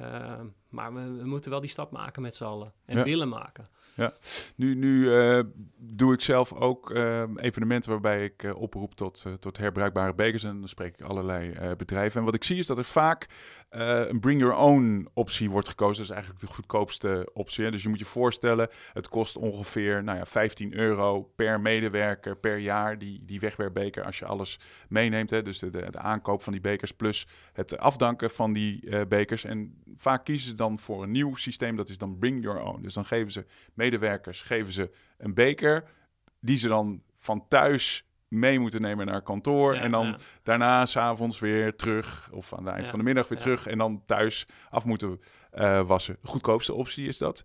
Uh, 0.00 0.40
maar 0.68 0.94
we, 0.94 1.12
we, 1.12 1.26
moeten 1.26 1.50
wel 1.50 1.60
die 1.60 1.70
stap 1.70 1.90
maken 1.90 2.22
met 2.22 2.34
z'n 2.34 2.44
allen 2.44 2.72
en 2.84 3.04
willen 3.04 3.28
maken. 3.28 3.68
Ja, 3.96 4.12
nu, 4.56 4.74
nu 4.74 4.98
uh, 4.98 5.40
doe 5.76 6.12
ik 6.12 6.20
zelf 6.20 6.52
ook 6.52 6.90
uh, 6.90 7.22
evenementen 7.36 7.90
waarbij 7.90 8.24
ik 8.24 8.42
uh, 8.42 8.60
oproep 8.60 8.94
tot, 8.94 9.24
tot 9.40 9.56
herbruikbare 9.56 10.14
bekers. 10.14 10.44
En 10.44 10.58
dan 10.58 10.68
spreek 10.68 10.98
ik 10.98 11.06
allerlei 11.06 11.54
bedrijven. 11.76 12.18
En 12.18 12.24
wat 12.24 12.34
ik 12.34 12.44
zie 12.44 12.58
is 12.58 12.66
dat 12.66 12.78
er 12.78 12.84
vaak 12.84 13.26
een 13.68 14.20
bring 14.20 14.40
your 14.40 14.56
own 14.56 15.08
optie 15.14 15.50
wordt 15.50 15.68
gekozen. 15.68 15.96
Dat 15.96 16.04
is 16.04 16.10
eigenlijk 16.10 16.40
de 16.40 16.54
goedkoopste 16.54 17.30
optie. 17.32 17.70
Dus 17.70 17.82
je 17.82 17.88
moet 17.88 17.98
je 17.98 18.04
voorstellen, 18.04 18.68
het 18.92 19.08
kost 19.08 19.36
ongeveer 19.36 20.04
nou 20.04 20.18
ja, 20.18 20.26
15 20.26 20.74
euro 20.74 21.22
per 21.22 21.60
medewerker 21.60 22.36
per 22.36 22.56
jaar. 22.56 22.98
Die, 22.98 23.24
die 23.24 23.40
wegwerpbeker 23.40 24.04
als 24.04 24.18
je 24.18 24.24
alles 24.24 24.58
meeneemt. 24.88 25.30
Hè? 25.30 25.42
Dus 25.42 25.58
de, 25.58 25.70
de, 25.70 25.86
de 25.90 25.98
aankoop 25.98 26.42
van 26.42 26.52
die 26.52 26.62
bekers 26.62 26.92
plus 26.92 27.26
het 27.52 27.78
afdanken 27.78 28.30
van 28.30 28.52
die 28.52 29.06
bekers. 29.06 29.44
En 29.44 29.82
vaak 29.96 30.24
kiezen 30.24 30.48
ze 30.48 30.54
dan 30.54 30.80
voor 30.80 31.02
een 31.02 31.10
nieuw 31.10 31.34
systeem. 31.34 31.76
Dat 31.76 31.88
is 31.88 31.98
dan 31.98 32.18
bring 32.18 32.42
your 32.42 32.62
own. 32.62 32.82
Dus 32.82 32.94
dan 32.94 33.04
geven 33.04 33.32
ze 33.32 33.44
medewerkers 33.86 34.42
geven 34.42 34.72
ze 34.72 34.90
een 35.18 35.34
beker 35.34 35.84
die 36.40 36.58
ze 36.58 36.68
dan 36.68 37.02
van 37.16 37.48
thuis 37.48 38.04
mee 38.28 38.58
moeten 38.58 38.80
nemen 38.80 39.06
naar 39.06 39.22
kantoor. 39.22 39.74
en 39.74 39.90
dan 39.90 40.06
ja. 40.06 40.16
daarna 40.42 40.86
s'avonds 40.86 41.38
weer 41.38 41.76
terug. 41.76 42.30
Of 42.32 42.54
aan 42.54 42.66
het 42.66 42.74
eind 42.74 42.88
van 42.88 42.98
de 42.98 43.04
middag 43.04 43.28
weer 43.28 43.38
terug. 43.38 43.66
En 43.66 43.78
dan 43.78 44.02
thuis 44.06 44.46
af 44.70 44.84
moeten 44.84 45.20
uh, 45.54 45.86
wassen. 45.86 46.16
Goedkoopste 46.22 46.74
optie 46.74 47.08
is 47.08 47.18
dat. 47.18 47.44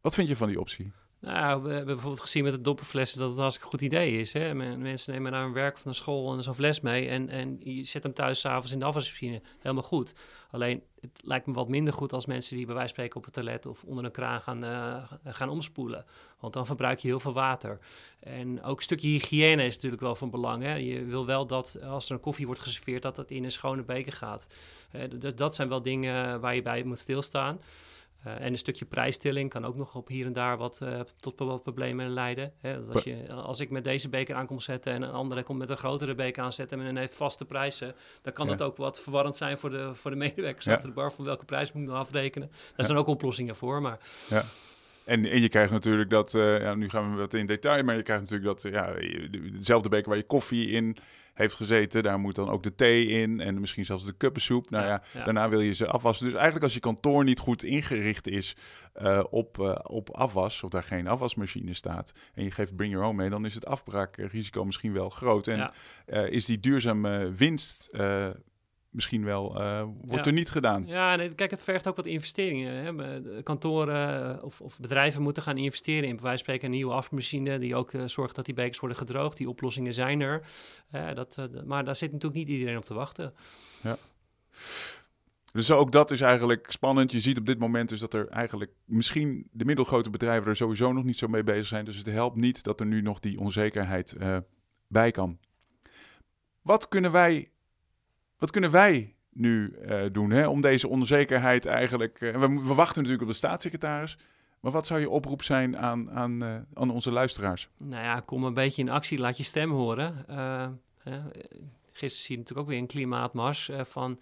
Wat 0.00 0.14
vind 0.14 0.28
je 0.28 0.36
van 0.36 0.48
die 0.48 0.60
optie? 0.60 0.92
Nou, 1.26 1.62
we 1.62 1.68
hebben 1.68 1.94
bijvoorbeeld 1.94 2.20
gezien 2.20 2.44
met 2.44 2.52
de 2.52 2.60
dopperflessen 2.60 3.18
dat 3.18 3.36
het 3.36 3.38
een 3.38 3.62
goed 3.62 3.80
idee 3.80 4.20
is. 4.20 4.32
Hè? 4.32 4.54
Mensen 4.54 5.12
nemen 5.12 5.32
naar 5.32 5.42
hun 5.42 5.52
werk 5.52 5.78
van 5.78 5.90
de 5.90 5.96
school 5.96 6.34
en 6.34 6.42
zo'n 6.42 6.54
fles 6.54 6.80
mee. 6.80 7.08
En, 7.08 7.28
en 7.28 7.56
je 7.58 7.84
zet 7.84 8.02
hem 8.02 8.12
thuis 8.12 8.40
s'avonds 8.40 8.72
in 8.72 8.78
de 8.78 8.84
afwasmachine. 8.84 9.42
Helemaal 9.58 9.82
goed. 9.82 10.14
Alleen, 10.50 10.82
het 11.00 11.10
lijkt 11.22 11.46
me 11.46 11.52
wat 11.52 11.68
minder 11.68 11.92
goed 11.94 12.12
als 12.12 12.26
mensen 12.26 12.56
die 12.56 12.66
bij 12.66 12.74
wijze 12.74 12.94
van 12.94 13.04
spreken 13.04 13.16
op 13.16 13.24
het 13.24 13.34
toilet 13.34 13.66
of 13.66 13.84
onder 13.84 14.04
een 14.04 14.10
kraan 14.10 14.40
gaan, 14.40 14.64
uh, 14.64 15.02
gaan 15.24 15.48
omspoelen. 15.48 16.04
Want 16.40 16.52
dan 16.52 16.66
verbruik 16.66 16.98
je 16.98 17.08
heel 17.08 17.20
veel 17.20 17.32
water. 17.32 17.78
En 18.20 18.62
ook 18.62 18.76
een 18.76 18.82
stukje 18.82 19.08
hygiëne 19.08 19.64
is 19.64 19.74
natuurlijk 19.74 20.02
wel 20.02 20.14
van 20.14 20.30
belang. 20.30 20.62
Hè? 20.62 20.74
Je 20.74 21.04
wil 21.04 21.26
wel 21.26 21.46
dat 21.46 21.82
als 21.82 22.08
er 22.08 22.14
een 22.14 22.20
koffie 22.20 22.46
wordt 22.46 22.60
geserveerd, 22.60 23.02
dat 23.02 23.16
het 23.16 23.30
in 23.30 23.44
een 23.44 23.52
schone 23.52 23.82
beker 23.82 24.12
gaat. 24.12 24.46
Uh, 24.92 25.02
dat 25.36 25.54
zijn 25.54 25.68
wel 25.68 25.82
dingen 25.82 26.40
waar 26.40 26.54
je 26.54 26.62
bij 26.62 26.82
moet 26.82 26.98
stilstaan. 26.98 27.60
Uh, 28.26 28.40
en 28.40 28.52
een 28.52 28.58
stukje 28.58 28.84
prijsstilling 28.84 29.50
kan 29.50 29.64
ook 29.64 29.76
nog 29.76 29.94
op 29.94 30.08
hier 30.08 30.26
en 30.26 30.32
daar 30.32 30.56
wat, 30.56 30.80
uh, 30.82 31.00
tot 31.20 31.38
wat 31.38 31.62
problemen 31.62 32.10
leiden. 32.10 32.52
Hè? 32.58 32.78
als, 32.92 33.02
je, 33.02 33.32
als 33.32 33.60
ik 33.60 33.70
met 33.70 33.84
deze 33.84 34.08
beker 34.08 34.34
aan 34.34 34.46
kom 34.46 34.60
zetten 34.60 34.92
en 34.92 35.02
een 35.02 35.10
andere 35.10 35.42
komt 35.42 35.58
met 35.58 35.70
een 35.70 35.76
grotere 35.76 36.14
beker 36.14 36.42
aanzetten 36.42 36.80
en 36.80 36.96
heeft 36.96 37.14
vaste 37.14 37.44
prijzen, 37.44 37.94
dan 38.22 38.32
kan 38.32 38.46
ja. 38.46 38.54
dat 38.54 38.66
ook 38.66 38.76
wat 38.76 39.00
verwarrend 39.00 39.36
zijn 39.36 39.58
voor 39.58 39.70
de, 39.70 39.94
voor 39.94 40.10
de 40.10 40.16
medewerkers 40.16 40.64
ja. 40.64 40.72
achter 40.72 40.88
de 40.88 40.94
bar 40.94 41.12
van 41.12 41.24
welke 41.24 41.44
prijs 41.44 41.72
moet 41.72 41.82
ik 41.82 41.88
nou 41.88 42.00
afrekenen. 42.00 42.50
Daar 42.76 42.86
zijn 42.86 42.98
ook 42.98 43.06
oplossingen 43.06 43.56
voor, 43.56 43.82
maar... 43.82 43.98
Ja. 44.28 44.42
En, 45.04 45.26
en 45.26 45.40
je 45.40 45.48
krijgt 45.48 45.72
natuurlijk 45.72 46.10
dat, 46.10 46.34
uh, 46.34 46.60
ja, 46.60 46.74
nu 46.74 46.88
gaan 46.88 47.10
we 47.10 47.18
wat 47.20 47.34
in 47.34 47.46
detail, 47.46 47.84
maar 47.84 47.96
je 47.96 48.02
krijgt 48.02 48.22
natuurlijk 48.22 48.62
dat, 48.62 48.72
ja, 48.72 48.92
dezelfde 49.52 49.88
beker 49.88 50.08
waar 50.08 50.18
je 50.18 50.26
koffie 50.26 50.68
in 50.68 50.96
heeft 51.36 51.54
gezeten. 51.54 52.02
Daar 52.02 52.18
moet 52.18 52.34
dan 52.34 52.48
ook 52.48 52.62
de 52.62 52.74
thee 52.74 53.06
in 53.06 53.40
en 53.40 53.60
misschien 53.60 53.84
zelfs 53.84 54.04
de 54.04 54.16
kuppensoep. 54.16 54.70
Nou 54.70 54.86
ja, 54.86 55.02
daarna 55.24 55.48
wil 55.48 55.60
je 55.60 55.74
ze 55.74 55.86
afwassen. 55.86 56.24
Dus 56.24 56.34
eigenlijk 56.34 56.64
als 56.64 56.74
je 56.74 56.80
kantoor 56.80 57.24
niet 57.24 57.38
goed 57.38 57.62
ingericht 57.64 58.28
is 58.28 58.56
uh, 59.02 59.24
op, 59.30 59.58
uh, 59.58 59.74
op 59.82 60.10
afwas, 60.10 60.62
of 60.62 60.70
daar 60.70 60.82
geen 60.82 61.08
afwasmachine 61.08 61.74
staat, 61.74 62.12
en 62.34 62.44
je 62.44 62.50
geeft 62.50 62.76
bring 62.76 62.92
your 62.92 63.06
own 63.06 63.16
mee, 63.16 63.30
dan 63.30 63.44
is 63.44 63.54
het 63.54 63.66
afbraakrisico 63.66 64.64
misschien 64.64 64.92
wel 64.92 65.10
groot. 65.10 65.46
En 65.46 65.70
uh, 66.06 66.30
is 66.30 66.44
die 66.44 66.60
duurzame 66.60 67.32
winst 67.32 67.88
misschien 68.96 69.24
wel 69.24 69.60
uh, 69.60 69.82
wordt 70.04 70.26
er 70.26 70.32
niet 70.32 70.50
gedaan. 70.50 70.86
Ja, 70.86 71.16
nee, 71.16 71.34
kijk, 71.34 71.50
het 71.50 71.62
vergt 71.62 71.86
ook 71.86 71.96
wat 71.96 72.06
investeringen. 72.06 72.84
Hè. 72.84 73.42
Kantoren 73.42 74.42
of, 74.42 74.60
of, 74.60 74.80
bedrijven 74.80 75.22
moeten 75.22 75.42
gaan 75.42 75.56
investeren 75.56 76.08
in, 76.08 76.14
bij 76.14 76.24
wijze 76.24 76.28
van 76.28 76.38
spreken, 76.38 76.64
een 76.64 76.74
nieuwe 76.74 76.92
afwasmachine 76.92 77.58
die 77.58 77.74
ook 77.74 77.92
uh, 77.92 78.02
zorgt 78.06 78.34
dat 78.34 78.44
die 78.44 78.54
bekers 78.54 78.78
worden 78.78 78.98
gedroogd. 78.98 79.36
Die 79.36 79.48
oplossingen 79.48 79.92
zijn 79.92 80.20
er. 80.20 80.42
Uh, 80.94 81.14
dat, 81.14 81.48
maar 81.64 81.84
daar 81.84 81.96
zit 81.96 82.12
natuurlijk 82.12 82.40
niet 82.40 82.48
iedereen 82.48 82.76
op 82.76 82.84
te 82.84 82.94
wachten. 82.94 83.34
Ja. 83.82 83.96
Dus 85.52 85.70
ook 85.70 85.92
dat 85.92 86.10
is 86.10 86.20
eigenlijk 86.20 86.66
spannend. 86.70 87.12
Je 87.12 87.20
ziet 87.20 87.38
op 87.38 87.46
dit 87.46 87.58
moment 87.58 87.88
dus 87.88 88.00
dat 88.00 88.14
er 88.14 88.28
eigenlijk 88.28 88.70
misschien 88.84 89.48
de 89.52 89.64
middelgrote 89.64 90.10
bedrijven 90.10 90.48
er 90.48 90.56
sowieso 90.56 90.92
nog 90.92 91.04
niet 91.04 91.18
zo 91.18 91.28
mee 91.28 91.44
bezig 91.44 91.66
zijn. 91.66 91.84
Dus 91.84 91.96
het 91.96 92.06
helpt 92.06 92.36
niet 92.36 92.62
dat 92.62 92.80
er 92.80 92.86
nu 92.86 93.02
nog 93.02 93.20
die 93.20 93.38
onzekerheid 93.38 94.16
bij 94.88 95.10
kan. 95.10 95.38
Wat 96.66 96.88
kunnen 96.88 97.12
wij, 97.12 97.50
wat 98.38 98.50
kunnen 98.50 98.70
wij 98.70 99.14
nu 99.32 99.76
uh, 99.88 100.02
doen 100.12 100.30
hè, 100.30 100.46
om 100.46 100.60
deze 100.60 100.88
onzekerheid 100.88 101.66
eigenlijk... 101.66 102.20
Uh, 102.20 102.32
we, 102.32 102.48
we, 102.48 102.74
wachten 102.74 102.96
natuurlijk 103.02 103.22
op 103.22 103.28
de 103.28 103.38
staatssecretaris. 103.38 104.18
Maar 104.60 104.72
wat 104.72 104.86
zou 104.86 105.00
je 105.00 105.10
oproep 105.10 105.42
zijn 105.42 105.78
aan, 105.78 106.10
aan, 106.10 106.66
aan 106.74 106.90
onze 106.90 107.10
luisteraars? 107.10 107.68
Nou 107.76 108.02
ja, 108.02 108.20
kom 108.20 108.44
een 108.44 108.54
beetje 108.54 108.82
in 108.82 108.88
actie, 108.88 109.18
laat 109.18 109.36
je 109.36 109.42
stem 109.42 109.70
horen. 109.70 110.14
gisteren 111.92 112.24
zie 112.24 112.34
je 112.34 112.40
natuurlijk 112.40 112.58
ook 112.58 112.68
weer 112.68 112.78
een 112.78 112.86
klimaatmars 112.86 113.70
van 113.82 114.18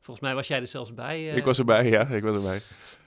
Volgens 0.00 0.26
mij 0.26 0.34
was 0.34 0.48
jij 0.48 0.60
er 0.60 0.66
zelfs 0.66 0.94
bij. 0.94 1.26
ik 1.26 1.44
was 1.44 1.58
erbij, 1.58 1.88
ja. 1.88 2.06
Ik 2.06 2.22
was 2.22 2.34
erbij. 2.34 2.60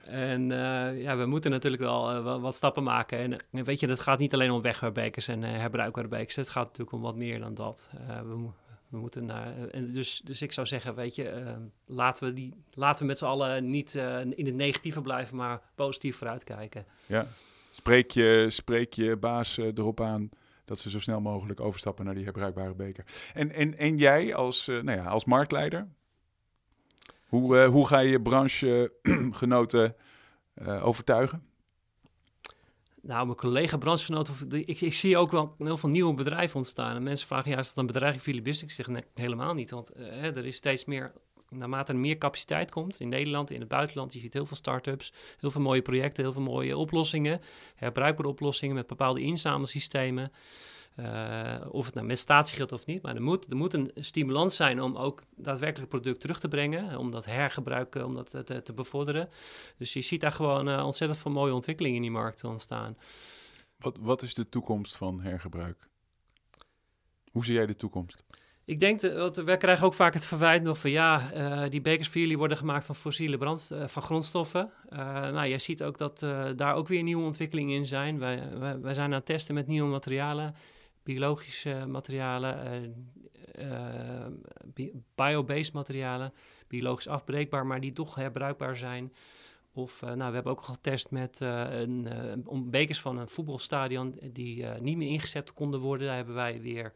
En 0.05 0.41
uh, 0.41 1.01
ja, 1.01 1.17
we 1.17 1.25
moeten 1.25 1.51
natuurlijk 1.51 1.81
wel, 1.81 2.15
uh, 2.15 2.41
wat 2.41 2.55
stappen 2.55 2.83
maken. 2.83 3.19
En 3.51 3.63
weet 3.63 3.79
je, 3.79 3.87
dat 3.87 3.99
gaat 3.99 4.19
niet 4.19 4.33
alleen 4.33 4.51
om 4.51 4.61
wegwerpbekers 4.61 5.27
en 5.27 5.41
uh, 5.41 5.49
herbruikbekers. 5.49 6.35
Het 6.35 6.49
gaat 6.49 6.65
natuurlijk 6.65 6.91
om 6.91 7.01
wat 7.01 7.15
meer 7.15 7.39
dan 7.39 7.53
dat. 7.53 7.91
we, 8.07 8.47
we 8.93 8.99
moeten 8.99 9.25
naar, 9.25 9.53
dus, 9.71 10.21
dus 10.23 10.41
ik 10.41 10.51
zou 10.51 10.67
zeggen, 10.67 10.95
weet 10.95 11.15
je, 11.15 11.55
laten, 11.85 12.27
we 12.27 12.33
die, 12.33 12.53
laten 12.73 13.01
we 13.01 13.07
met 13.07 13.17
z'n 13.17 13.25
allen 13.25 13.69
niet 13.69 13.95
in 14.29 14.45
het 14.45 14.55
negatieve 14.55 15.01
blijven, 15.01 15.35
maar 15.35 15.61
positief 15.75 16.17
vooruitkijken. 16.17 16.85
Ja, 17.05 17.25
spreek 17.71 18.11
je, 18.11 18.47
spreek 18.49 18.93
je 18.93 19.17
baas 19.17 19.57
erop 19.57 20.01
aan 20.01 20.29
dat 20.65 20.79
ze 20.79 20.89
zo 20.89 20.99
snel 20.99 21.21
mogelijk 21.21 21.59
overstappen 21.59 22.05
naar 22.05 22.13
die 22.13 22.23
herbruikbare 22.23 22.73
beker. 22.73 23.05
En, 23.33 23.51
en, 23.51 23.77
en 23.77 23.97
jij 23.97 24.35
als, 24.35 24.67
nou 24.67 24.91
ja, 24.91 25.05
als 25.05 25.25
marktleider, 25.25 25.87
hoe, 27.33 27.57
uh, 27.57 27.67
hoe 27.67 27.87
ga 27.87 27.99
je 27.99 28.21
branchegenoten 28.21 29.95
uh, 30.55 30.85
overtuigen? 30.85 31.43
Nou, 33.05 33.25
mijn 33.25 33.37
collega 33.37 33.77
branchegenoten, 33.77 34.33
ik, 34.65 34.81
ik 34.81 34.93
zie 34.93 35.17
ook 35.17 35.31
wel 35.31 35.55
heel 35.57 35.77
veel 35.77 35.89
nieuwe 35.89 36.13
bedrijven 36.13 36.55
ontstaan. 36.55 36.95
En 36.95 37.03
mensen 37.03 37.27
vragen, 37.27 37.51
ja, 37.51 37.57
is 37.57 37.67
dat 37.67 37.77
een 37.77 37.85
bedreiging 37.85 38.23
voor? 38.23 38.63
Ik 38.63 38.71
zeg, 38.71 38.87
nee, 38.87 39.03
helemaal 39.13 39.53
niet. 39.53 39.71
Want 39.71 39.91
uh, 39.97 40.23
er 40.23 40.45
is 40.45 40.55
steeds 40.55 40.85
meer, 40.85 41.11
naarmate 41.49 41.91
er 41.91 41.97
meer 41.97 42.17
capaciteit 42.17 42.71
komt 42.71 42.99
in 42.99 43.09
Nederland, 43.09 43.51
in 43.51 43.59
het 43.59 43.69
buitenland, 43.69 44.13
je 44.13 44.19
ziet 44.19 44.33
heel 44.33 44.45
veel 44.45 44.57
start-ups, 44.57 45.13
heel 45.39 45.51
veel 45.51 45.61
mooie 45.61 45.81
projecten, 45.81 46.23
heel 46.23 46.33
veel 46.33 46.41
mooie 46.41 46.77
oplossingen, 46.77 47.41
herbruikbare 47.75 48.29
oplossingen 48.29 48.75
met 48.75 48.87
bepaalde 48.87 49.21
inzamelsystemen. 49.21 50.31
Uh, 50.99 51.55
of 51.69 51.85
het 51.85 51.93
nou 51.93 52.07
met 52.07 52.19
statiegeld 52.19 52.71
of 52.71 52.85
niet. 52.85 53.01
Maar 53.01 53.15
er 53.15 53.21
moet, 53.21 53.51
er 53.51 53.57
moet 53.57 53.73
een 53.73 53.91
stimulans 53.95 54.55
zijn 54.55 54.81
om 54.81 54.95
ook 54.95 55.21
daadwerkelijk 55.35 55.89
product 55.89 56.19
terug 56.19 56.39
te 56.39 56.47
brengen. 56.47 56.97
Om 56.97 57.11
dat 57.11 57.25
hergebruiken, 57.25 58.05
om 58.05 58.15
dat 58.15 58.29
te, 58.45 58.61
te 58.61 58.73
bevorderen. 58.73 59.29
Dus 59.77 59.93
je 59.93 60.01
ziet 60.01 60.21
daar 60.21 60.31
gewoon 60.31 60.69
uh, 60.69 60.85
ontzettend 60.85 61.19
veel 61.19 61.31
mooie 61.31 61.53
ontwikkelingen 61.53 61.95
in 61.95 62.01
die 62.01 62.11
markt 62.11 62.43
ontstaan. 62.43 62.97
Wat, 63.77 63.97
wat 63.99 64.21
is 64.21 64.33
de 64.33 64.49
toekomst 64.49 64.97
van 64.97 65.21
hergebruik? 65.21 65.89
Hoe 67.31 67.45
zie 67.45 67.53
jij 67.53 67.65
de 67.65 67.75
toekomst? 67.75 68.23
Ik 68.65 68.79
denk 68.79 69.01
dat 69.01 69.37
wij 69.37 69.57
krijgen 69.57 69.85
ook 69.85 69.93
vaak 69.93 70.13
het 70.13 70.25
verwijt 70.25 70.63
nog 70.63 70.79
van 70.79 70.91
ja, 70.91 71.33
uh, 71.33 71.69
die 71.69 71.81
bekers 71.81 72.07
voor 72.07 72.21
jullie 72.21 72.37
worden 72.37 72.57
gemaakt 72.57 72.85
van 72.85 72.95
fossiele 72.95 73.37
brand, 73.37 73.69
uh, 73.73 73.87
van 73.87 74.01
grondstoffen. 74.01 74.71
Uh, 74.89 74.99
nou, 75.07 75.47
jij 75.47 75.59
ziet 75.59 75.83
ook 75.83 75.97
dat 75.97 76.19
daar 76.55 76.73
ook 76.73 76.87
weer 76.87 77.03
nieuwe 77.03 77.23
ontwikkelingen 77.23 77.75
in 77.75 77.85
zijn. 77.85 78.19
Wij, 78.19 78.57
wij, 78.59 78.79
wij, 78.79 78.93
zijn 78.93 79.05
aan 79.05 79.15
het 79.15 79.25
testen 79.25 79.55
met 79.55 79.67
nieuwe 79.67 79.89
materialen 79.89 80.55
biologische 81.03 81.85
materialen, 81.87 82.95
uh, 83.59 84.25
biobased 85.15 85.73
materialen, 85.73 86.33
biologisch 86.67 87.07
afbreekbaar, 87.07 87.65
maar 87.65 87.79
die 87.79 87.91
toch 87.91 88.15
herbruikbaar 88.15 88.75
zijn. 88.75 89.13
Of 89.73 90.01
uh, 90.01 90.11
nou, 90.11 90.29
we 90.29 90.35
hebben 90.35 90.51
ook 90.51 90.63
getest 90.63 91.11
met 91.11 91.39
een, 91.39 92.07
bekers 92.69 93.01
van 93.01 93.17
een 93.17 93.29
voetbalstadion 93.29 94.19
die 94.31 94.65
niet 94.65 94.97
meer 94.97 95.09
ingezet 95.09 95.53
konden 95.53 95.79
worden. 95.79 96.07
Daar 96.07 96.15
hebben 96.15 96.35
wij 96.35 96.61
weer 96.61 96.93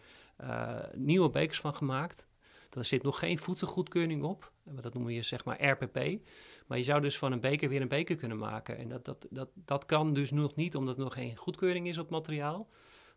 nieuwe 0.96 1.30
bekers 1.30 1.60
van 1.60 1.76
gemaakt. 1.76 2.28
Daar 2.70 2.86
zit 2.86 3.04
nog 3.04 3.20
geen 3.20 3.38
voedselgoedkeuring 3.38 4.24
op. 4.24 4.52
Dat 4.63 4.93
noemen 4.93 5.13
we 5.13 5.22
zeg 5.22 5.46
maar 5.46 5.65
RPP. 5.65 6.20
Maar 6.67 6.78
je 6.78 6.84
zou 6.84 7.02
dus 7.02 7.17
van 7.17 7.32
een 7.32 7.39
beker 7.39 7.70
weer 7.70 7.82
een 7.82 7.88
beker 7.88 8.15
kunnen 8.15 8.38
maken. 8.38 8.78
En 8.78 8.89
dat, 8.89 9.06
dat, 9.06 9.28
dat, 9.30 9.50
dat 9.54 9.86
kan 9.86 10.13
dus 10.13 10.32
nog 10.32 10.56
niet, 10.56 10.76
omdat 10.76 10.96
er 10.96 11.04
nog 11.04 11.13
geen 11.13 11.36
goedkeuring 11.36 11.88
is 11.88 11.98
op 11.98 12.10
materiaal. 12.10 12.67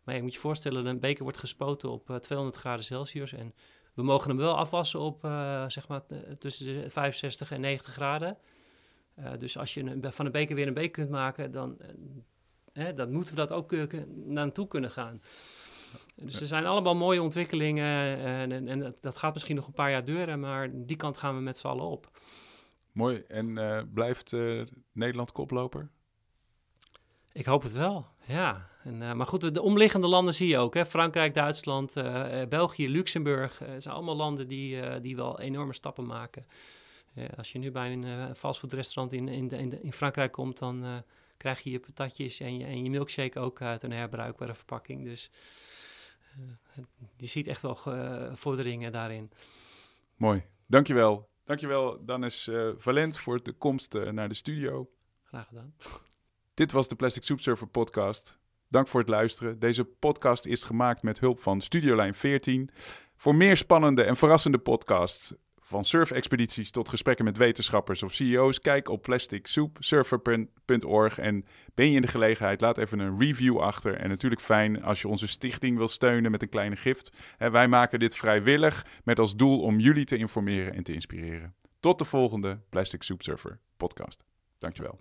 Maar 0.03 0.15
je 0.15 0.21
moet 0.21 0.33
je 0.33 0.39
voorstellen, 0.39 0.85
een 0.85 0.99
beker 0.99 1.23
wordt 1.23 1.37
gespoten 1.37 1.89
op 1.89 2.17
200 2.21 2.55
eh, 2.55 2.61
graden 2.61 2.85
Celsius. 2.85 3.33
En 3.33 3.53
we 3.93 4.03
mogen 4.03 4.29
hem 4.29 4.37
wel 4.37 4.57
afwassen 4.57 4.99
op 4.99 5.25
uh, 5.25 5.63
zeg 5.67 5.87
maar 5.87 6.01
tussen 6.39 6.65
de 6.65 6.89
65 6.89 7.51
en 7.51 7.61
90 7.61 7.93
graden. 7.93 8.37
Uh, 9.19 9.31
dus 9.37 9.57
als 9.57 9.73
je 9.73 9.81
een, 9.81 10.13
van 10.13 10.25
een 10.25 10.31
beker 10.31 10.55
weer 10.55 10.67
een 10.67 10.73
beker 10.73 10.91
kunt 10.91 11.09
maken, 11.09 11.51
dan, 11.51 11.77
dan 12.95 13.11
moeten 13.11 13.35
we 13.35 13.39
dat 13.39 13.51
ook 13.51 13.71
naartoe 14.25 14.67
kunnen 14.67 14.91
gaan. 14.91 15.21
Dus 16.15 16.41
er 16.41 16.47
zijn 16.47 16.65
allemaal 16.65 16.95
mooie 16.95 17.21
ontwikkelingen 17.21 18.17
en, 18.17 18.51
en, 18.51 18.67
en, 18.67 18.95
dat 18.99 19.17
gaat 19.17 19.33
misschien 19.33 19.55
nog 19.55 19.67
een 19.67 19.73
paar 19.73 19.91
jaar 19.91 20.03
duren, 20.03 20.39
maar 20.39 20.69
die 20.73 20.95
kant 20.95 21.17
gaan 21.17 21.35
we 21.35 21.41
met 21.41 21.57
z'n 21.57 21.67
allen 21.67 21.85
op. 21.85 22.19
Mooi. 22.91 23.23
En 23.27 23.53
blijft 23.93 24.35
Nederland 24.91 25.31
koploper? 25.31 25.89
Ik 27.31 27.45
hoop 27.45 27.63
het 27.63 27.73
wel, 27.73 28.07
ja. 28.25 28.70
En, 28.83 29.01
uh, 29.01 29.13
maar 29.13 29.27
goed, 29.27 29.53
de 29.53 29.61
omliggende 29.61 30.07
landen 30.07 30.33
zie 30.33 30.47
je 30.47 30.57
ook. 30.57 30.73
Hè? 30.73 30.85
Frankrijk, 30.85 31.33
Duitsland, 31.33 31.97
uh, 31.97 32.41
België, 32.49 32.89
Luxemburg. 32.89 33.59
Het 33.59 33.83
zijn 33.83 33.95
allemaal 33.95 34.15
landen 34.15 34.47
die, 34.47 34.99
die 34.99 35.15
wel 35.15 35.39
enorme 35.39 35.73
stappen 35.73 36.05
maken. 36.05 36.45
als 37.37 37.51
je 37.51 37.59
nu 37.59 37.71
bij 37.71 37.91
een 37.91 38.35
fastfoodrestaurant 38.35 39.13
in, 39.13 39.27
in, 39.27 39.49
in, 39.49 39.83
in, 39.83 39.93
Frankrijk 39.93 40.31
komt, 40.31 40.59
dan 40.59 41.03
krijg 41.37 41.59
je 41.59 41.71
je 41.71 41.79
patatjes 41.79 42.39
en 42.39 42.57
je, 42.57 42.65
en 42.65 42.83
je 42.83 42.89
milkshake 42.89 43.39
ook 43.39 43.61
uit 43.61 43.83
een 43.83 43.91
herbruikbare 43.91 44.55
verpakking. 44.55 45.03
Dus 45.03 45.29
je 47.17 47.27
ziet 47.27 47.47
echt 47.47 47.61
wel 47.61 47.77
vorderingen 48.33 48.91
daarin. 48.91 49.31
Mooi, 50.15 50.43
dankjewel. 50.67 51.29
Dankjewel, 51.45 52.05
Danis 52.05 52.49
Valent, 52.77 53.17
voor 53.17 53.43
de 53.43 53.51
komst 53.51 53.93
naar 54.11 54.29
de 54.29 54.35
studio. 54.35 54.89
Graag 55.23 55.47
gedaan. 55.47 55.75
Dit 56.53 56.71
was 56.71 56.87
de 56.87 56.95
Plastic 56.95 57.23
Soup 57.23 57.39
Surfer 57.39 57.67
podcast. 57.67 58.39
Dank 58.71 58.87
voor 58.87 58.99
het 58.99 59.09
luisteren. 59.09 59.59
Deze 59.59 59.83
podcast 59.83 60.45
is 60.45 60.63
gemaakt 60.63 61.03
met 61.03 61.19
hulp 61.19 61.39
van 61.39 61.61
Studiolijn 61.61 62.13
14. 62.13 62.69
Voor 63.17 63.35
meer 63.35 63.57
spannende 63.57 64.03
en 64.03 64.17
verrassende 64.17 64.57
podcasts, 64.57 65.33
van 65.59 65.83
surfexpedities 65.83 66.71
tot 66.71 66.89
gesprekken 66.89 67.25
met 67.25 67.37
wetenschappers 67.37 68.03
of 68.03 68.13
CEO's, 68.13 68.59
kijk 68.59 68.89
op 68.89 69.01
plasticsoupsurfer.org. 69.01 71.19
En 71.19 71.45
ben 71.73 71.89
je 71.89 71.95
in 71.95 72.01
de 72.01 72.07
gelegenheid, 72.07 72.61
laat 72.61 72.77
even 72.77 72.99
een 72.99 73.19
review 73.19 73.59
achter. 73.59 73.97
En 73.97 74.09
natuurlijk 74.09 74.41
fijn 74.41 74.83
als 74.83 75.01
je 75.01 75.07
onze 75.07 75.27
stichting 75.27 75.77
wil 75.77 75.87
steunen 75.87 76.31
met 76.31 76.41
een 76.41 76.49
kleine 76.49 76.75
gift. 76.75 77.11
wij 77.37 77.67
maken 77.67 77.99
dit 77.99 78.15
vrijwillig 78.15 78.85
met 79.03 79.19
als 79.19 79.35
doel 79.35 79.61
om 79.61 79.79
jullie 79.79 80.05
te 80.05 80.17
informeren 80.17 80.73
en 80.73 80.83
te 80.83 80.93
inspireren. 80.93 81.55
Tot 81.79 81.99
de 81.99 82.05
volgende 82.05 82.59
Plastic 82.69 83.03
Soup 83.03 83.21
Surfer 83.21 83.59
podcast. 83.77 84.23
Dankjewel. 84.57 84.97